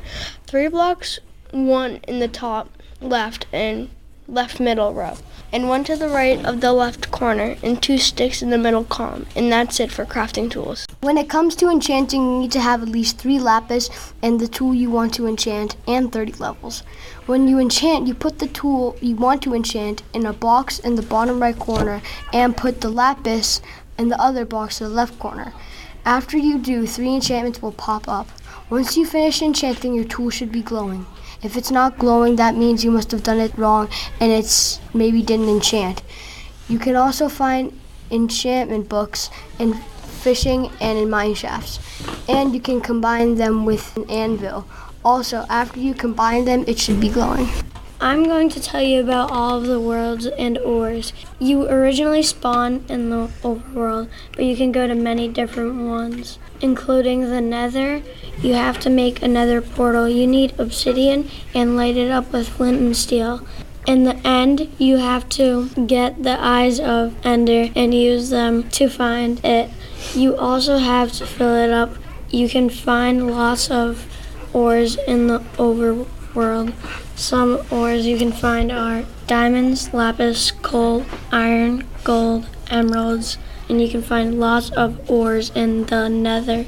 Three 0.46 0.68
blocks, 0.68 1.20
one 1.52 2.02
in 2.08 2.20
the 2.20 2.28
top 2.28 2.70
left 3.00 3.46
and 3.54 3.90
left 4.28 4.60
middle 4.60 4.94
row, 4.94 5.16
and 5.51 5.68
one 5.68 5.84
to 5.84 5.96
the 5.96 6.10
right 6.10 6.44
of 6.46 6.62
the 6.62 6.72
left 6.72 7.12
corner, 7.12 7.58
and 7.63 7.82
two 7.82 7.98
sticks 7.98 8.41
in 8.41 8.50
the 8.50 8.58
middle 8.58 8.84
column. 8.84 9.25
And 9.36 9.51
that's 9.51 9.79
it 9.79 9.91
for 9.91 10.06
crafting 10.06 10.50
tools. 10.50 10.86
When 11.01 11.18
it 11.18 11.29
comes 11.29 11.56
to 11.58 11.70
enchanting, 11.70 12.22
you 12.22 12.39
need 12.39 12.51
to 12.51 12.60
have 12.60 12.82
at 12.82 12.89
least 12.89 13.18
three 13.18 13.39
lapis 13.39 13.89
and 14.22 14.39
the 14.39 14.48
tool 14.48 14.74
you 14.74 14.89
want 14.89 15.13
to 15.15 15.27
enchant, 15.27 15.75
and 15.88 16.12
30 16.12 16.34
levels. 16.34 16.84
When 17.25 17.48
you 17.48 17.60
enchant, 17.60 18.08
you 18.08 18.13
put 18.13 18.39
the 18.39 18.48
tool 18.48 18.98
you 19.01 19.15
want 19.15 19.41
to 19.44 19.53
enchant 19.53 20.03
in 20.13 20.25
a 20.25 20.34
box 20.34 20.79
in 20.79 20.96
the 20.96 21.01
bottom 21.01 21.41
right 21.41 21.58
corner, 21.58 22.01
and 22.34 22.58
put 22.58 22.82
the 22.82 22.89
lapis 22.89 23.62
in 23.98 24.10
the 24.10 24.22
other 24.22 24.46
box 24.46 24.82
in 24.82 24.88
the 24.88 24.94
left 24.94 25.18
corner. 25.20 25.53
After 26.06 26.38
you 26.38 26.58
do, 26.58 26.88
three 26.88 27.13
enchantments 27.13 27.62
will 27.62 27.72
pop 27.72 28.08
up. 28.08 28.29
Once 28.70 28.96
you 28.96 29.06
finish 29.06 29.41
enchanting, 29.41 29.94
your 29.94 30.06
tool 30.06 30.29
should 30.29 30.51
be 30.51 30.62
glowing. 30.62 31.06
If 31.41 31.55
it's 31.55 31.72
not 31.72 31.98
glowing, 31.98 32.36
that 32.36 32.55
means 32.55 32.84
you 32.84 32.91
must 32.91 33.12
have 33.12 33.24
done 33.24 33.39
it 33.39 33.58
wrong 33.58 33.89
and 34.19 34.31
it's 34.31 34.79
maybe 34.93 35.22
didn't 35.22 35.48
enchant. 35.48 36.01
You 36.67 36.77
can 36.79 36.96
also 36.96 37.29
find 37.29 37.79
enchantment 38.12 38.89
books 38.89 39.29
in 39.58 39.74
fishing 39.74 40.69
and 40.81 40.98
in 40.98 41.10
mine 41.10 41.34
shafts, 41.34 41.79
and 42.27 42.53
you 42.53 42.60
can 42.60 42.81
combine 42.81 43.36
them 43.36 43.65
with 43.65 43.96
an 43.96 44.10
anvil. 44.10 44.67
Also, 45.03 45.46
after 45.50 45.79
you 45.79 45.93
combine 45.93 46.43
them, 46.43 46.65
it 46.67 46.77
should 46.77 47.00
be 47.00 47.08
glowing. 47.08 47.48
I'm 48.01 48.25
going 48.25 48.50
to 48.50 48.62
tell 48.62 48.81
you 48.81 49.01
about 49.01 49.31
all 49.31 49.58
of 49.58 49.65
the 49.65 49.79
worlds 49.79 50.25
and 50.25 50.58
ores. 50.58 51.13
You 51.39 51.69
originally 51.69 52.24
spawn 52.24 52.86
in 52.89 53.10
the 53.10 53.29
overworld, 53.43 54.10
but 54.36 54.46
you 54.46 54.55
can 54.55 54.72
go 54.72 54.88
to 54.88 54.96
many 54.96 55.27
different 55.27 55.88
ones, 55.88 56.38
including 56.62 57.30
the 57.30 57.42
nether. 57.42 58.01
You 58.42 58.54
have 58.54 58.80
to 58.82 58.89
make 58.89 59.22
a 59.22 59.28
nether 59.28 59.62
portal. 59.62 60.08
You 60.08 60.28
need 60.28 60.60
obsidian 60.60 61.30
and 61.54 61.75
light 61.75 61.98
it 61.98 62.12
up 62.12 62.32
with 62.32 62.50
flint 62.50 62.80
and 62.80 62.96
steel. 62.96 63.46
In 63.88 64.04
the 64.04 64.16
end, 64.28 64.70
you 64.78 64.98
have 64.98 65.28
to 65.30 65.70
get 65.88 66.24
the 66.24 66.38
eyes 66.39 66.80
of 66.80 67.16
Ender 67.25 67.70
and 67.75 67.94
use 67.94 68.30
them 68.30 68.70
to 68.70 68.88
find 68.88 69.44
it. 69.44 69.72
You 70.13 70.38
also 70.38 70.78
have 70.78 71.12
to 71.13 71.25
fill 71.25 71.56
it 71.56 71.72
up. 71.72 71.96
You 72.30 72.48
can 72.48 72.70
find 72.70 73.32
lots 73.32 73.72
of 73.72 74.06
ores 74.54 74.96
in 75.08 75.28
the 75.28 75.39
overworld. 75.58 76.74
Some 77.16 77.66
ores 77.72 78.06
you 78.06 78.18
can 78.18 78.32
find 78.32 78.72
are 78.72 79.06
diamonds, 79.28 79.94
lapis, 79.94 80.51
coal, 80.51 81.06
iron, 81.32 81.88
gold, 82.04 82.48
emeralds, 82.70 83.38
and 83.70 83.82
you 83.82 83.88
can 83.88 84.02
find 84.02 84.40
lots 84.40 84.72
of 84.72 85.10
ores 85.10 85.52
in 85.56 85.86
the 85.86 86.10
nether. 86.10 86.66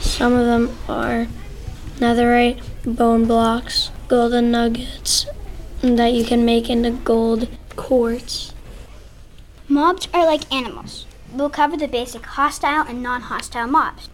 Some 0.00 0.32
of 0.34 0.44
them 0.44 0.76
are 0.88 1.28
netherite, 1.98 2.60
bone 2.84 3.26
blocks, 3.26 3.90
golden 4.08 4.50
nuggets 4.50 5.26
that 5.80 6.12
you 6.12 6.24
can 6.24 6.44
make 6.44 6.68
into 6.68 6.90
gold 6.90 7.48
quartz. 7.76 8.52
Mobs 9.68 10.08
are 10.12 10.26
like 10.26 10.52
animals. 10.52 11.06
We'll 11.32 11.50
cover 11.50 11.76
the 11.76 11.88
basic 11.88 12.26
hostile 12.26 12.84
and 12.86 13.02
non 13.02 13.22
hostile 13.22 13.66
mobs. 13.66 14.10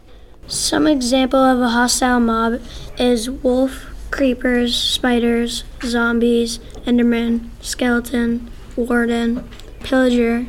Some 0.47 0.87
example 0.87 1.41
of 1.41 1.61
a 1.61 1.71
hostile 1.71 2.21
mob 2.21 2.61
is 2.99 3.29
wolf, 3.29 3.87
creepers, 4.11 4.77
spiders, 4.77 5.65
zombies, 5.83 6.59
enderman, 6.87 7.49
skeleton, 7.61 8.51
warden, 8.77 9.49
pillager, 9.81 10.47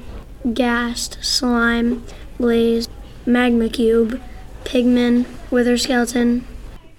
ghast, 0.54 1.18
slime, 1.22 2.04
blaze, 2.38 2.88
magma 3.26 3.70
cube, 3.70 4.22
pigman, 4.64 5.26
wither 5.52 5.78
skeleton. 5.78 6.46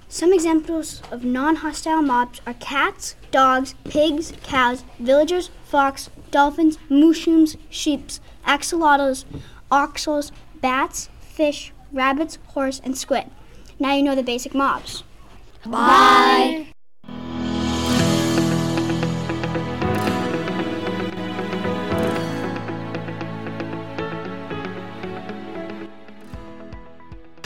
Some 0.09 0.33
examples 0.33 1.03
of 1.11 1.25
non 1.25 1.57
hostile 1.57 2.03
mobs 2.03 2.41
are 2.47 2.55
cats, 2.55 3.15
dogs, 3.31 3.75
pigs, 3.85 4.33
cows, 4.43 4.85
villagers, 4.99 5.51
fox, 5.65 6.11
dolphins, 6.31 6.79
mushrooms, 6.89 7.57
sheep, 7.69 8.09
axolotls, 8.47 9.25
oxels, 9.71 10.33
bats, 10.61 11.09
fish, 11.21 11.73
rabbits, 11.93 12.39
horse, 12.49 12.81
and 12.83 12.99
squid. 12.99 13.31
Now 13.79 13.95
you 13.95 14.03
know 14.03 14.15
the 14.17 14.23
basic 14.23 14.55
mobs. 14.55 15.05
Bye. 15.65 16.70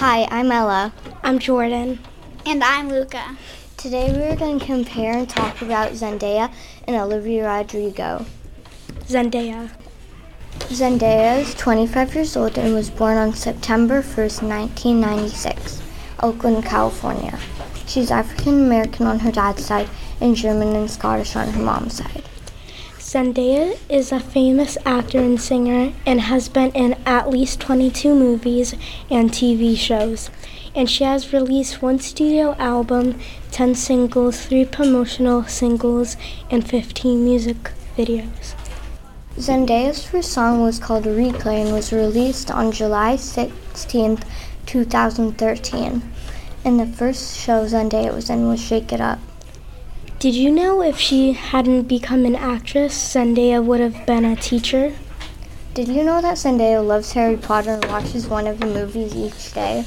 Hi, 0.07 0.29
I'm 0.31 0.53
Ella. 0.53 0.93
I'm 1.23 1.39
Jordan. 1.39 1.99
And 2.45 2.63
I'm 2.63 2.91
Luca. 2.91 3.39
Today 3.79 4.13
we 4.13 4.23
are 4.25 4.37
going 4.37 4.59
to 4.59 4.67
compare 4.67 5.17
and 5.17 5.27
talk 5.27 5.63
about 5.63 5.93
Zendaya 5.93 6.53
and 6.87 6.95
Olivia 6.95 7.47
Rodrigo. 7.47 8.27
Zendaya. 9.07 9.71
Zendaya 10.69 11.41
is 11.41 11.55
25 11.55 12.15
years 12.15 12.37
old 12.37 12.59
and 12.59 12.75
was 12.75 12.91
born 12.91 13.17
on 13.17 13.33
September 13.33 14.03
1st, 14.03 14.43
1996, 14.43 15.81
Oakland, 16.23 16.67
California. 16.67 17.39
She's 17.87 18.11
African 18.11 18.67
American 18.67 19.07
on 19.07 19.21
her 19.21 19.33
dad's 19.33 19.65
side 19.65 19.89
and 20.21 20.37
German 20.37 20.77
and 20.77 20.91
Scottish 20.91 21.35
on 21.35 21.49
her 21.49 21.63
mom's 21.63 21.95
side. 21.95 22.25
Zendaya 23.15 23.79
is 23.89 24.11
a 24.11 24.19
famous 24.19 24.77
actor 24.85 25.21
and 25.21 25.41
singer 25.41 25.93
and 26.05 26.23
has 26.23 26.49
been 26.49 26.73
in 26.73 26.97
at 27.07 27.31
least 27.31 27.61
22 27.61 28.13
movies 28.13 28.75
and 29.09 29.31
TV 29.31 29.77
shows. 29.77 30.31
And 30.75 30.91
she 30.91 31.05
has 31.05 31.33
released 31.33 31.81
one 31.81 32.01
studio 32.01 32.57
album, 32.59 33.21
10 33.53 33.77
singles, 33.77 34.45
3 34.45 34.65
promotional 34.65 35.45
singles, 35.45 36.17
and 36.51 36.69
15 36.69 37.25
music 37.25 37.71
videos. 37.97 38.57
Zendaya's 39.37 40.05
first 40.05 40.33
song 40.33 40.61
was 40.63 40.81
called 40.81 41.05
Replay 41.05 41.63
and 41.63 41.73
was 41.73 41.93
released 41.93 42.51
on 42.51 42.73
July 42.73 43.15
16, 43.15 44.19
2013. 44.67 46.03
And 46.65 46.81
the 46.81 46.87
first 46.87 47.39
show 47.39 47.65
Zendaya 47.65 48.13
was 48.13 48.29
in 48.29 48.49
was 48.49 48.61
Shake 48.61 48.93
It 48.93 49.01
Up. 49.01 49.21
Did 50.19 50.35
you 50.35 50.51
know 50.51 50.81
if 50.81 50.99
she 50.99 51.33
hadn't 51.33 51.83
become 51.83 52.25
an 52.25 52.35
actress, 52.35 52.95
Zendaya 52.95 53.63
would 53.63 53.81
have 53.81 54.07
been 54.07 54.25
a 54.25 54.37
teacher? 54.37 54.95
Did 55.75 55.89
you 55.89 56.03
know 56.03 56.23
that 56.23 56.37
Zendaya 56.37 56.87
loves 56.87 57.13
Harry 57.13 57.37
Potter 57.37 57.75
and 57.75 57.85
watches 57.87 58.27
one 58.27 58.47
of 58.47 58.59
the 58.59 58.67
movies 58.67 59.15
each 59.15 59.53
day? 59.53 59.85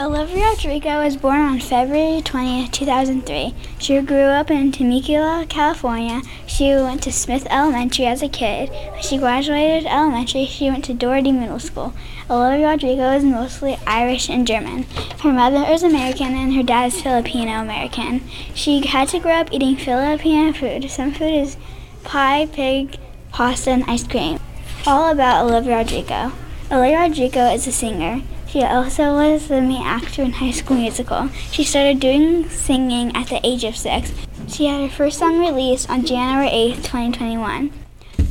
Olivia 0.00 0.52
Rodrigo 0.52 1.04
was 1.04 1.18
born 1.18 1.40
on 1.40 1.60
February 1.60 2.22
20, 2.22 2.68
2003. 2.68 3.54
She 3.78 4.00
grew 4.00 4.22
up 4.32 4.50
in 4.50 4.72
Temecula, 4.72 5.44
California. 5.46 6.22
She 6.46 6.72
went 6.72 7.02
to 7.02 7.12
Smith 7.12 7.46
Elementary 7.50 8.06
as 8.06 8.22
a 8.22 8.28
kid. 8.30 8.70
When 8.70 9.02
she 9.02 9.18
graduated 9.18 9.84
elementary, 9.84 10.46
she 10.46 10.70
went 10.70 10.86
to 10.86 10.94
Doherty 10.94 11.32
Middle 11.32 11.58
School. 11.58 11.92
Olivia 12.30 12.68
Rodrigo 12.68 13.12
is 13.12 13.24
mostly 13.24 13.76
Irish 13.86 14.30
and 14.30 14.46
German. 14.46 14.84
Her 15.20 15.34
mother 15.34 15.70
is 15.70 15.82
American 15.82 16.34
and 16.34 16.54
her 16.54 16.62
dad 16.62 16.94
is 16.94 17.02
Filipino 17.02 17.60
American. 17.60 18.22
She 18.54 18.86
had 18.86 19.08
to 19.08 19.20
grow 19.20 19.34
up 19.34 19.52
eating 19.52 19.76
Filipino 19.76 20.54
food. 20.54 20.90
Some 20.90 21.12
food 21.12 21.34
is 21.34 21.58
pie, 22.04 22.48
pig, 22.50 22.96
pasta, 23.32 23.72
and 23.72 23.84
ice 23.84 24.08
cream. 24.08 24.40
All 24.86 25.12
about 25.12 25.44
Olivia 25.44 25.76
Rodrigo. 25.76 26.32
Olivia 26.72 27.00
Rodrigo 27.00 27.52
is 27.52 27.66
a 27.66 27.72
singer. 27.72 28.22
She 28.50 28.64
also 28.64 29.14
was 29.14 29.46
the 29.46 29.60
main 29.60 29.86
actor 29.86 30.22
in 30.22 30.32
High 30.32 30.50
School 30.50 30.76
Musical. 30.76 31.28
She 31.52 31.62
started 31.62 32.00
doing 32.00 32.48
singing 32.48 33.14
at 33.14 33.28
the 33.28 33.38
age 33.46 33.62
of 33.62 33.76
six. 33.76 34.12
She 34.48 34.66
had 34.66 34.80
her 34.80 34.88
first 34.88 35.20
song 35.20 35.38
released 35.38 35.88
on 35.88 36.04
January 36.04 36.48
8, 36.48 36.74
2021. 36.82 37.70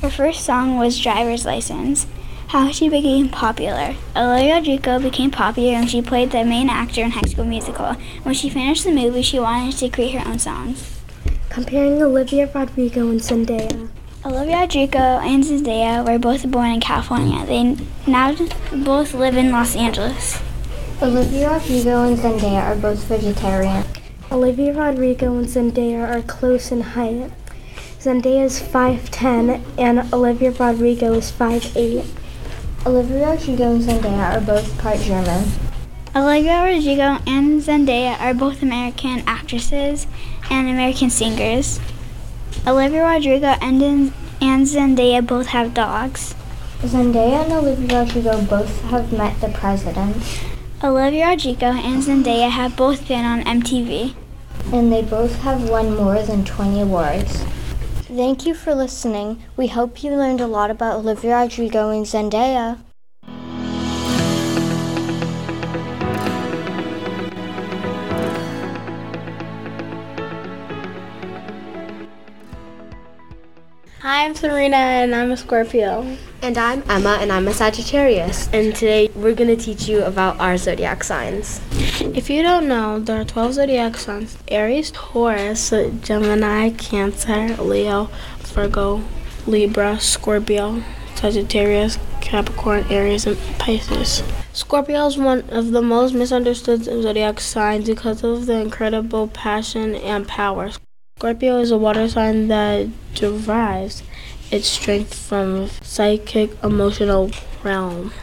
Her 0.01 0.09
first 0.09 0.43
song 0.43 0.77
was 0.77 0.99
Driver's 0.99 1.45
License. 1.45 2.05
How 2.49 2.69
she 2.69 2.89
became 2.89 3.29
popular. 3.29 3.95
Olivia 4.13 4.55
Rodrigo 4.55 4.99
became 4.99 5.31
popular 5.31 5.71
when 5.75 5.87
she 5.87 6.01
played 6.01 6.31
the 6.31 6.43
main 6.43 6.69
actor 6.69 7.01
in 7.01 7.11
High 7.11 7.29
School 7.29 7.45
Musical. 7.45 7.93
When 8.23 8.35
she 8.35 8.49
finished 8.49 8.83
the 8.83 8.91
movie, 8.91 9.21
she 9.21 9.39
wanted 9.39 9.77
to 9.77 9.87
create 9.87 10.15
her 10.15 10.29
own 10.29 10.39
songs. 10.39 10.99
Comparing 11.49 12.03
Olivia 12.03 12.51
Rodrigo 12.53 13.09
and 13.09 13.21
Zendaya. 13.21 13.87
Olivia 14.25 14.59
Rodrigo 14.59 14.99
and 14.99 15.45
Zendaya 15.45 16.05
were 16.05 16.19
both 16.19 16.45
born 16.51 16.71
in 16.71 16.81
California. 16.81 17.45
They 17.45 17.77
now 18.05 18.35
both 18.83 19.13
live 19.13 19.37
in 19.37 19.49
Los 19.49 19.77
Angeles. 19.77 20.41
Olivia 21.01 21.51
Rodrigo 21.51 22.03
and 22.03 22.17
Zendaya 22.17 22.61
are 22.63 22.75
both 22.75 23.01
vegetarian. 23.05 23.85
Olivia 24.29 24.73
Rodrigo 24.73 25.37
and 25.37 25.47
Zendaya 25.47 26.05
are 26.05 26.21
close 26.21 26.69
in 26.69 26.81
height. 26.81 27.31
Zendaya 27.97 28.43
is 28.43 28.59
5'10 28.59 29.63
and 29.77 30.13
Olivia 30.13 30.51
Rodrigo 30.51 31.13
is 31.13 31.31
5'8. 31.31 32.05
Olivia 32.85 33.29
Rodrigo 33.29 33.71
and 33.71 33.81
Zendaya 33.81 34.35
are 34.35 34.41
both 34.41 34.77
part 34.79 34.99
German. 34.99 35.49
Olivia 36.13 36.61
Rodrigo 36.61 37.23
and 37.25 37.61
Zendaya 37.61 38.19
are 38.19 38.33
both 38.33 38.61
American 38.61 39.23
actresses 39.25 40.07
and 40.49 40.67
American 40.67 41.09
singers. 41.09 41.79
Olivia 42.67 43.03
Rodrigo 43.03 43.47
and, 43.61 43.81
and 44.41 44.65
Zendaya 44.67 45.25
both 45.25 45.47
have 45.47 45.73
dogs. 45.73 46.35
Zendaya 46.81 47.43
and 47.43 47.53
Olivia 47.53 48.03
Rodrigo 48.03 48.41
both 48.43 48.81
have 48.83 49.11
met 49.11 49.39
the 49.41 49.49
president. 49.49 50.15
Olivia 50.83 51.29
Rodrigo 51.29 51.67
and 51.67 52.01
Zendaya 52.01 52.49
have 52.49 52.77
both 52.77 53.07
been 53.07 53.25
on 53.25 53.43
MTV. 53.43 54.15
And 54.71 54.91
they 54.91 55.01
both 55.01 55.41
have 55.41 55.69
won 55.69 55.95
more 55.95 56.21
than 56.21 56.45
20 56.45 56.81
awards. 56.81 57.43
Thank 58.07 58.45
you 58.45 58.53
for 58.53 58.73
listening. 58.73 59.43
We 59.57 59.67
hope 59.67 60.03
you 60.03 60.11
learned 60.11 60.41
a 60.41 60.47
lot 60.47 60.71
about 60.71 60.97
Olivia 60.97 61.35
Rodrigo 61.37 61.89
and 61.89 62.05
Zendaya. 62.05 62.79
Hi, 74.09 74.25
I'm 74.25 74.33
Serena 74.33 74.75
and 74.75 75.13
I'm 75.13 75.29
a 75.29 75.37
Scorpio. 75.37 76.17
And 76.41 76.57
I'm 76.57 76.81
Emma 76.89 77.19
and 77.21 77.31
I'm 77.31 77.47
a 77.47 77.53
Sagittarius. 77.53 78.49
And 78.51 78.73
today 78.75 79.07
we're 79.13 79.35
going 79.35 79.55
to 79.55 79.55
teach 79.55 79.87
you 79.87 80.03
about 80.03 80.39
our 80.39 80.57
zodiac 80.57 81.03
signs. 81.03 81.61
If 82.01 82.27
you 82.27 82.41
don't 82.41 82.67
know, 82.67 82.99
there 82.99 83.21
are 83.21 83.23
12 83.23 83.53
zodiac 83.53 83.97
signs 83.97 84.35
Aries, 84.47 84.89
Taurus, 84.89 85.69
Gemini, 86.01 86.71
Cancer, 86.71 87.49
Leo, 87.61 88.09
Virgo, 88.39 89.03
Libra, 89.45 89.99
Scorpio, 89.99 90.81
Sagittarius, 91.13 91.99
Capricorn, 92.19 92.85
Aries, 92.89 93.27
and 93.27 93.37
Pisces. 93.59 94.23
Scorpio 94.53 95.05
is 95.05 95.19
one 95.19 95.47
of 95.51 95.69
the 95.69 95.83
most 95.83 96.15
misunderstood 96.15 96.83
zodiac 96.83 97.39
signs 97.39 97.85
because 97.85 98.23
of 98.23 98.47
the 98.47 98.59
incredible 98.59 99.27
passion 99.27 99.93
and 99.93 100.27
power. 100.27 100.71
Scorpio 101.19 101.59
is 101.59 101.69
a 101.69 101.77
water 101.77 102.07
sign 102.07 102.47
that 102.47 102.87
derives 103.13 104.03
its 104.51 104.69
strength 104.69 105.13
from 105.13 105.69
psychic 105.81 106.51
emotional 106.63 107.29
realm. 107.61 108.13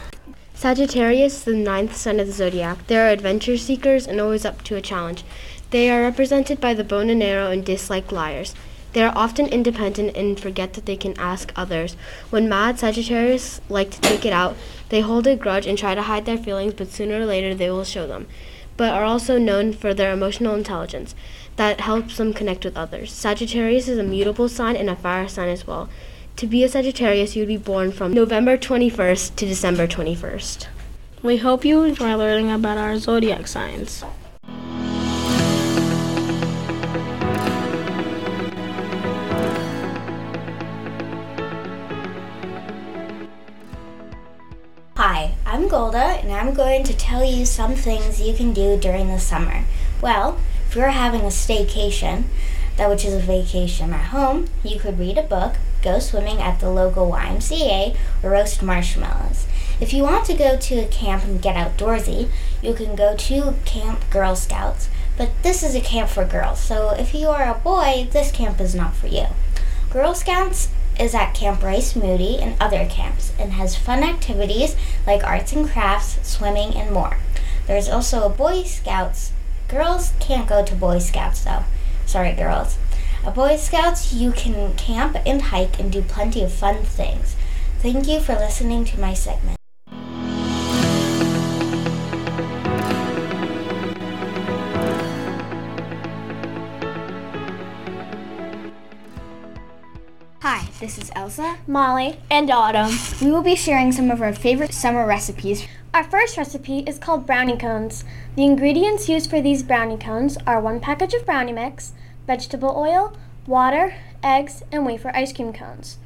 Sagittarius, 0.55 1.43
the 1.43 1.53
ninth 1.53 1.95
sign 1.95 2.19
of 2.19 2.25
the 2.25 2.33
zodiac. 2.33 2.87
They 2.87 2.97
are 2.97 3.09
adventure 3.09 3.55
seekers 3.55 4.07
and 4.07 4.19
always 4.19 4.45
up 4.45 4.63
to 4.63 4.75
a 4.75 4.81
challenge. 4.81 5.23
They 5.69 5.91
are 5.91 6.01
represented 6.01 6.59
by 6.59 6.73
the 6.73 6.83
bone 6.83 7.11
and 7.11 7.21
arrow 7.21 7.51
and 7.51 7.63
dislike 7.63 8.11
liars. 8.11 8.55
They 8.93 9.03
are 9.03 9.15
often 9.15 9.45
independent 9.45 10.17
and 10.17 10.39
forget 10.39 10.73
that 10.73 10.87
they 10.87 10.97
can 10.97 11.13
ask 11.19 11.53
others. 11.55 11.95
When 12.31 12.49
mad, 12.49 12.79
Sagittarius 12.79 13.61
like 13.69 13.91
to 13.91 14.01
take 14.01 14.25
it 14.25 14.33
out. 14.33 14.57
They 14.89 15.01
hold 15.01 15.27
a 15.27 15.35
grudge 15.35 15.67
and 15.67 15.77
try 15.77 15.93
to 15.93 16.01
hide 16.01 16.25
their 16.25 16.35
feelings, 16.35 16.73
but 16.73 16.89
sooner 16.89 17.21
or 17.21 17.27
later 17.27 17.53
they 17.53 17.69
will 17.69 17.83
show 17.83 18.07
them. 18.07 18.25
But 18.75 18.93
are 18.93 19.03
also 19.03 19.37
known 19.37 19.73
for 19.73 19.93
their 19.93 20.13
emotional 20.13 20.55
intelligence 20.55 21.13
that 21.57 21.81
helps 21.81 22.17
them 22.17 22.33
connect 22.33 22.63
with 22.63 22.77
others. 22.77 23.11
Sagittarius 23.11 23.87
is 23.87 23.97
a 23.97 24.03
mutable 24.03 24.47
sign 24.47 24.75
and 24.75 24.89
a 24.89 24.95
fire 24.95 25.27
sign 25.27 25.49
as 25.49 25.67
well. 25.67 25.89
To 26.37 26.47
be 26.47 26.63
a 26.63 26.69
Sagittarius, 26.69 27.35
you 27.35 27.41
would 27.41 27.47
be 27.47 27.57
born 27.57 27.91
from 27.91 28.13
November 28.13 28.57
21st 28.57 29.35
to 29.35 29.45
December 29.45 29.87
21st. 29.87 30.67
We 31.23 31.37
hope 31.37 31.65
you 31.65 31.83
enjoy 31.83 32.15
learning 32.15 32.51
about 32.51 32.77
our 32.77 32.97
zodiac 32.99 33.47
signs. 33.47 34.03
Hi, 44.95 45.35
I'm 45.43 45.67
Golda, 45.67 45.97
and 45.97 46.31
I'm 46.31 46.53
going 46.53 46.83
to 46.83 46.95
tell 46.95 47.25
you 47.25 47.45
some 47.45 47.73
things 47.73 48.21
you 48.21 48.35
can 48.35 48.53
do 48.53 48.77
during 48.79 49.07
the 49.07 49.19
summer. 49.19 49.63
Well, 50.01 50.37
if 50.37 50.56
you're 50.77 50.89
having 50.89 51.21
a 51.21 51.25
staycation, 51.25 52.25
that 52.77 52.89
which 52.89 53.03
is 53.03 53.13
a 53.13 53.19
vacation 53.19 53.91
at 53.91 54.07
home, 54.07 54.47
you 54.63 54.79
could 54.79 54.99
read 54.99 55.17
a 55.17 55.23
book, 55.23 55.55
go 55.81 55.99
swimming 55.99 56.39
at 56.39 56.59
the 56.59 56.69
local 56.69 57.09
YMCA, 57.09 57.97
or 58.23 58.29
roast 58.29 58.61
marshmallows. 58.61 59.47
If 59.81 59.93
you 59.93 60.03
want 60.03 60.25
to 60.25 60.33
go 60.33 60.57
to 60.57 60.75
a 60.75 60.87
camp 60.87 61.23
and 61.23 61.41
get 61.41 61.55
outdoorsy, 61.55 62.29
you 62.61 62.73
can 62.73 62.95
go 62.95 63.15
to 63.15 63.55
Camp 63.65 64.09
Girl 64.09 64.35
Scouts. 64.35 64.89
But 65.17 65.31
this 65.43 65.63
is 65.63 65.75
a 65.75 65.81
camp 65.81 66.09
for 66.09 66.25
girls, 66.25 66.59
so 66.59 66.91
if 66.91 67.13
you 67.13 67.27
are 67.27 67.49
a 67.49 67.59
boy, 67.59 68.07
this 68.11 68.31
camp 68.31 68.61
is 68.61 68.75
not 68.75 68.95
for 68.95 69.07
you. 69.07 69.25
Girl 69.89 70.13
Scouts 70.13 70.69
is 70.99 71.15
at 71.15 71.33
Camp 71.33 71.63
Rice 71.63 71.95
Moody 71.95 72.37
and 72.37 72.55
other 72.59 72.85
camps 72.85 73.33
and 73.39 73.53
has 73.53 73.75
fun 73.75 74.03
activities 74.03 74.75
like 75.05 75.23
arts 75.23 75.53
and 75.53 75.67
crafts, 75.69 76.19
swimming, 76.27 76.75
and 76.75 76.91
more. 76.91 77.17
There's 77.67 77.89
also 77.89 78.25
a 78.25 78.29
Boy 78.29 78.63
Scouts. 78.63 79.31
Girls 79.67 80.13
can't 80.21 80.47
go 80.47 80.63
to 80.63 80.75
Boy 80.75 80.99
Scouts 80.99 81.43
though. 81.43 81.65
Sorry, 82.05 82.31
girls. 82.33 82.77
At 83.25 83.35
Boy 83.35 83.57
Scouts, 83.57 84.13
you 84.13 84.31
can 84.31 84.73
camp 84.75 85.17
and 85.25 85.41
hike 85.41 85.77
and 85.77 85.91
do 85.91 86.01
plenty 86.01 86.41
of 86.41 86.53
fun 86.53 86.83
things. 86.83 87.35
Thank 87.79 88.07
you 88.07 88.21
for 88.21 88.33
listening 88.33 88.85
to 88.85 88.99
my 88.99 89.13
segment. 89.13 89.57
Hi, 100.41 100.69
this 100.79 100.97
is 100.97 101.11
Elsa, 101.13 101.57
Molly, 101.67 102.21
and 102.31 102.49
Autumn. 102.49 102.97
We 103.21 103.31
will 103.31 103.43
be 103.43 103.57
sharing 103.57 103.91
some 103.91 104.09
of 104.11 104.21
our 104.21 104.31
favorite 104.33 104.73
summer 104.73 105.05
recipes. 105.05 105.67
Our 105.97 106.03
first 106.03 106.37
recipe 106.37 106.83
is 106.85 106.99
called 106.99 107.25
brownie 107.25 107.57
cones. 107.57 108.05
The 108.35 108.45
ingredients 108.45 109.09
used 109.09 109.31
for 109.31 109.41
these 109.41 109.63
brownie 109.63 109.97
cones 109.97 110.37
are 110.45 110.61
one 110.61 110.79
package 110.79 111.15
of 111.15 111.25
brownie 111.25 111.53
mix, 111.53 111.93
vegetable 112.27 112.71
oil, 112.77 113.17
water, 113.47 113.95
eggs, 114.21 114.61
and 114.71 114.85
wafer 114.85 115.09
ice 115.15 115.33
cream 115.33 115.51
cones. 115.51 115.97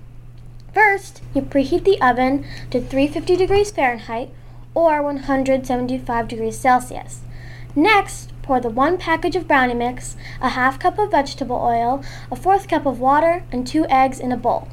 First, 0.73 1.21
you 1.36 1.41
preheat 1.41 1.84
the 1.84 2.01
oven 2.01 2.45
to 2.69 2.80
350 2.80 3.36
degrees 3.36 3.69
Fahrenheit 3.71 4.30
or 4.73 5.04
175 5.04 6.27
degrees 6.30 6.58
Celsius. 6.58 7.19
Next, 7.75 8.32
pour 8.43 8.62
the 8.62 8.69
one 8.69 8.97
package 8.97 9.36
of 9.36 9.45
brownie 9.45 9.73
mix, 9.73 10.15
a 10.39 10.51
half 10.51 10.80
cup 10.80 10.99
of 10.99 11.12
vegetable 11.12 11.58
oil, 11.58 12.01
a 12.32 12.38
fourth 12.38 12.69
cup 12.69 12.86
of 12.86 13.01
water, 13.01 13.43
and 13.51 13.67
two 13.67 13.86
eggs 13.89 14.21
in 14.21 14.32
a 14.32 14.38
bowl. 14.38 14.69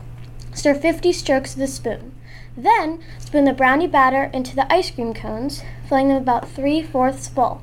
Stir 0.54 0.74
50 0.74 1.12
strokes 1.12 1.57
with 1.57 1.64
a 1.64 1.72
spoon. 1.72 2.12
Then, 2.58 2.98
spoon 3.20 3.44
the 3.44 3.52
brownie 3.52 3.86
batter 3.86 4.24
into 4.34 4.56
the 4.56 4.70
ice 4.72 4.90
cream 4.90 5.14
cones, 5.14 5.62
filling 5.88 6.08
them 6.08 6.16
about 6.16 6.48
three 6.48 6.82
fourths 6.82 7.28
full. 7.28 7.62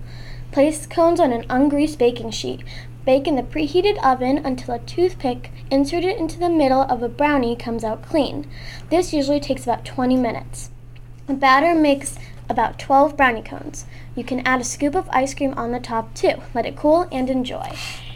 Place 0.53 0.87
cones 0.87 1.19
on 1.19 1.33
an 1.33 1.43
ungreased 1.49 1.97
baking 1.97 2.31
sheet. 2.31 2.63
Bake 3.05 3.27
in 3.27 3.35
the 3.35 3.43
preheated 3.43 4.01
oven 4.01 4.37
until 4.37 4.73
a 4.73 4.79
toothpick 4.79 5.51
inserted 5.69 6.15
into 6.15 6.39
the 6.39 6.47
middle 6.47 6.83
of 6.83 7.03
a 7.03 7.09
brownie 7.09 7.57
comes 7.57 7.83
out 7.83 8.03
clean. 8.03 8.49
This 8.89 9.11
usually 9.11 9.41
takes 9.41 9.63
about 9.63 9.83
20 9.83 10.15
minutes. 10.15 10.71
The 11.27 11.33
batter 11.33 11.75
makes 11.75 12.17
about 12.49 12.79
12 12.79 13.17
brownie 13.17 13.41
cones. 13.41 13.85
You 14.15 14.23
can 14.23 14.47
add 14.47 14.61
a 14.61 14.63
scoop 14.63 14.95
of 14.95 15.09
ice 15.09 15.33
cream 15.33 15.53
on 15.57 15.73
the 15.73 15.79
top 15.81 16.13
too. 16.13 16.41
Let 16.53 16.65
it 16.65 16.77
cool 16.77 17.09
and 17.11 17.29
enjoy. 17.29 17.75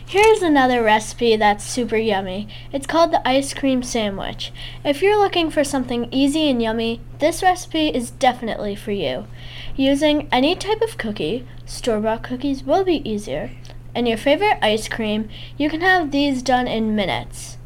Here's 0.09 0.41
another 0.41 0.81
recipe 0.81 1.35
that's 1.35 1.63
super 1.63 1.95
yummy. 1.95 2.47
It's 2.73 2.87
called 2.87 3.11
the 3.11 3.27
ice 3.27 3.53
cream 3.53 3.83
sandwich. 3.83 4.51
If 4.83 5.03
you're 5.03 5.19
looking 5.19 5.51
for 5.51 5.63
something 5.63 6.11
easy 6.11 6.49
and 6.49 6.59
yummy, 6.59 6.99
this 7.19 7.43
recipe 7.43 7.89
is 7.89 8.09
definitely 8.09 8.75
for 8.75 8.89
you. 8.89 9.27
Using 9.75 10.27
any 10.31 10.55
type 10.55 10.81
of 10.81 10.97
cookie, 10.97 11.47
store 11.67 11.99
bought 11.99 12.23
cookies 12.23 12.63
will 12.63 12.83
be 12.83 13.07
easier, 13.07 13.51
and 13.93 14.07
your 14.07 14.17
favorite 14.17 14.57
ice 14.63 14.87
cream, 14.87 15.29
you 15.59 15.69
can 15.69 15.81
have 15.81 16.09
these 16.09 16.41
done 16.41 16.67
in 16.67 16.95
minutes. 16.95 17.59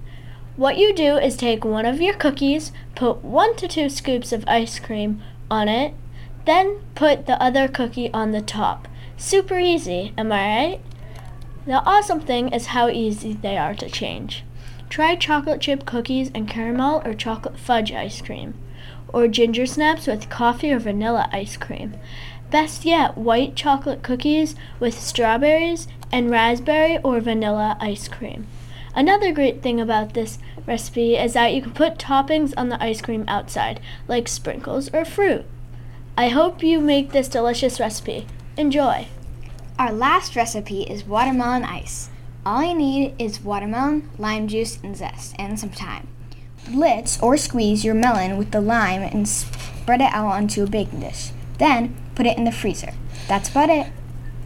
What 0.57 0.77
you 0.77 0.93
do 0.93 1.15
is 1.15 1.37
take 1.37 1.63
one 1.63 1.85
of 1.85 2.01
your 2.01 2.13
cookies, 2.13 2.73
put 2.93 3.23
one 3.23 3.55
to 3.55 3.69
two 3.69 3.87
scoops 3.87 4.33
of 4.33 4.43
ice 4.49 4.79
cream 4.79 5.23
on 5.49 5.69
it, 5.69 5.93
then 6.43 6.81
put 6.93 7.25
the 7.25 7.41
other 7.41 7.69
cookie 7.69 8.11
on 8.11 8.31
the 8.31 8.41
top. 8.41 8.89
Super 9.15 9.59
easy, 9.59 10.11
am 10.17 10.33
I 10.33 10.45
right? 10.45 10.81
The 11.65 11.81
awesome 11.85 12.19
thing 12.19 12.49
is 12.49 12.67
how 12.67 12.89
easy 12.89 13.33
they 13.33 13.57
are 13.57 13.73
to 13.75 13.89
change. 13.89 14.43
Try 14.89 15.15
chocolate 15.15 15.61
chip 15.61 15.85
cookies 15.85 16.29
and 16.35 16.45
caramel 16.45 17.01
or 17.05 17.13
chocolate 17.13 17.57
fudge 17.57 17.93
ice 17.93 18.21
cream, 18.21 18.53
or 19.07 19.29
ginger 19.29 19.65
snaps 19.65 20.05
with 20.05 20.29
coffee 20.29 20.73
or 20.73 20.79
vanilla 20.79 21.29
ice 21.31 21.55
cream. 21.55 21.93
Best 22.51 22.83
yet, 22.83 23.17
white 23.17 23.55
chocolate 23.55 24.03
cookies 24.03 24.55
with 24.81 24.93
strawberries 24.93 25.87
and 26.11 26.29
raspberry 26.29 26.97
or 26.97 27.21
vanilla 27.21 27.77
ice 27.79 28.09
cream. 28.09 28.45
Another 28.93 29.31
great 29.31 29.61
thing 29.61 29.79
about 29.79 30.13
this 30.13 30.39
recipe 30.67 31.15
is 31.15 31.31
that 31.31 31.53
you 31.53 31.61
can 31.61 31.71
put 31.71 31.97
toppings 31.97 32.53
on 32.57 32.67
the 32.67 32.83
ice 32.83 33.01
cream 33.01 33.23
outside, 33.27 33.79
like 34.09 34.27
sprinkles 34.27 34.93
or 34.93 35.05
fruit. 35.05 35.45
I 36.17 36.27
hope 36.27 36.61
you 36.61 36.81
make 36.81 37.13
this 37.13 37.29
delicious 37.29 37.79
recipe. 37.79 38.27
Enjoy! 38.57 39.07
Our 39.79 39.91
last 39.91 40.35
recipe 40.35 40.83
is 40.83 41.03
watermelon 41.03 41.63
ice. 41.63 42.09
All 42.45 42.63
you 42.63 42.75
need 42.75 43.15
is 43.17 43.41
watermelon, 43.41 44.07
lime 44.19 44.47
juice, 44.47 44.77
and 44.83 44.95
zest, 44.95 45.33
and 45.39 45.59
some 45.59 45.71
time. 45.71 46.07
Blitz 46.69 47.19
or 47.23 47.37
squeeze 47.37 47.83
your 47.83 47.95
melon 47.95 48.37
with 48.37 48.51
the 48.51 48.61
lime 48.61 49.01
and 49.01 49.27
spread 49.27 49.99
it 49.99 50.13
out 50.13 50.27
onto 50.27 50.63
a 50.63 50.67
baking 50.67 50.99
dish. 50.99 51.31
Then 51.57 51.95
put 52.13 52.27
it 52.27 52.37
in 52.37 52.43
the 52.43 52.51
freezer. 52.51 52.93
That's 53.27 53.49
about 53.49 53.69
it. 53.69 53.87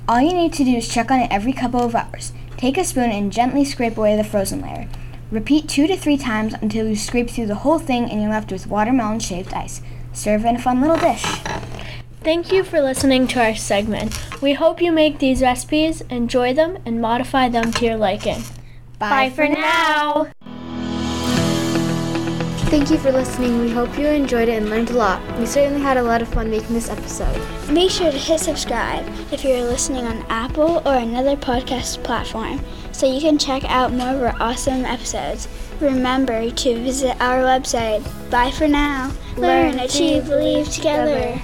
All 0.07 0.21
you 0.21 0.33
need 0.33 0.53
to 0.53 0.63
do 0.63 0.77
is 0.77 0.87
check 0.87 1.11
on 1.11 1.19
it 1.19 1.31
every 1.31 1.51
couple 1.51 1.81
of 1.81 1.93
hours. 1.93 2.31
Take 2.55 2.77
a 2.77 2.85
spoon 2.85 3.11
and 3.11 3.31
gently 3.31 3.65
scrape 3.65 3.97
away 3.97 4.15
the 4.15 4.23
frozen 4.23 4.61
layer. 4.61 4.87
Repeat 5.29 5.67
two 5.67 5.87
to 5.87 5.97
three 5.97 6.17
times 6.17 6.53
until 6.61 6.87
you 6.87 6.95
scrape 6.95 7.29
through 7.29 7.47
the 7.47 7.55
whole 7.55 7.79
thing 7.79 8.09
and 8.09 8.21
you're 8.21 8.31
left 8.31 8.51
with 8.51 8.67
watermelon 8.67 9.19
shaped 9.19 9.53
ice. 9.53 9.81
Serve 10.13 10.45
in 10.45 10.55
a 10.55 10.59
fun 10.59 10.79
little 10.79 10.95
dish. 10.95 11.25
Thank 12.27 12.51
you 12.51 12.65
for 12.65 12.81
listening 12.81 13.25
to 13.29 13.41
our 13.41 13.55
segment. 13.55 14.13
We 14.41 14.51
hope 14.51 14.81
you 14.81 14.91
make 14.91 15.19
these 15.19 15.41
recipes, 15.41 16.01
enjoy 16.09 16.53
them, 16.53 16.77
and 16.85 16.99
modify 16.99 17.47
them 17.47 17.71
to 17.71 17.85
your 17.85 17.95
liking. 17.95 18.41
Bye, 18.99 19.29
Bye 19.29 19.29
for 19.29 19.47
now. 19.47 20.27
Thank 22.69 22.91
you 22.91 22.97
for 22.97 23.13
listening. 23.13 23.61
We 23.61 23.71
hope 23.71 23.97
you 23.97 24.07
enjoyed 24.07 24.49
it 24.49 24.57
and 24.57 24.69
learned 24.69 24.89
a 24.89 24.97
lot. 24.97 25.39
We 25.39 25.45
certainly 25.45 25.79
had 25.79 25.95
a 25.95 26.03
lot 26.03 26.21
of 26.21 26.27
fun 26.27 26.51
making 26.51 26.73
this 26.73 26.89
episode. 26.89 27.41
Make 27.71 27.91
sure 27.91 28.11
to 28.11 28.17
hit 28.17 28.41
subscribe 28.41 29.07
if 29.31 29.45
you're 29.45 29.63
listening 29.63 30.03
on 30.03 30.25
Apple 30.27 30.81
or 30.85 30.95
another 30.95 31.37
podcast 31.37 32.03
platform 32.03 32.59
so 32.91 33.09
you 33.09 33.21
can 33.21 33.37
check 33.37 33.63
out 33.69 33.93
more 33.93 34.09
of 34.09 34.21
our 34.21 34.35
awesome 34.41 34.83
episodes. 34.83 35.47
Remember 35.79 36.51
to 36.51 36.75
visit 36.83 37.15
our 37.21 37.43
website. 37.43 38.03
Bye 38.29 38.51
for 38.51 38.67
now. 38.67 39.13
Learn, 39.37 39.79
achieve, 39.79 40.25
believe 40.25 40.67
together. 40.67 41.39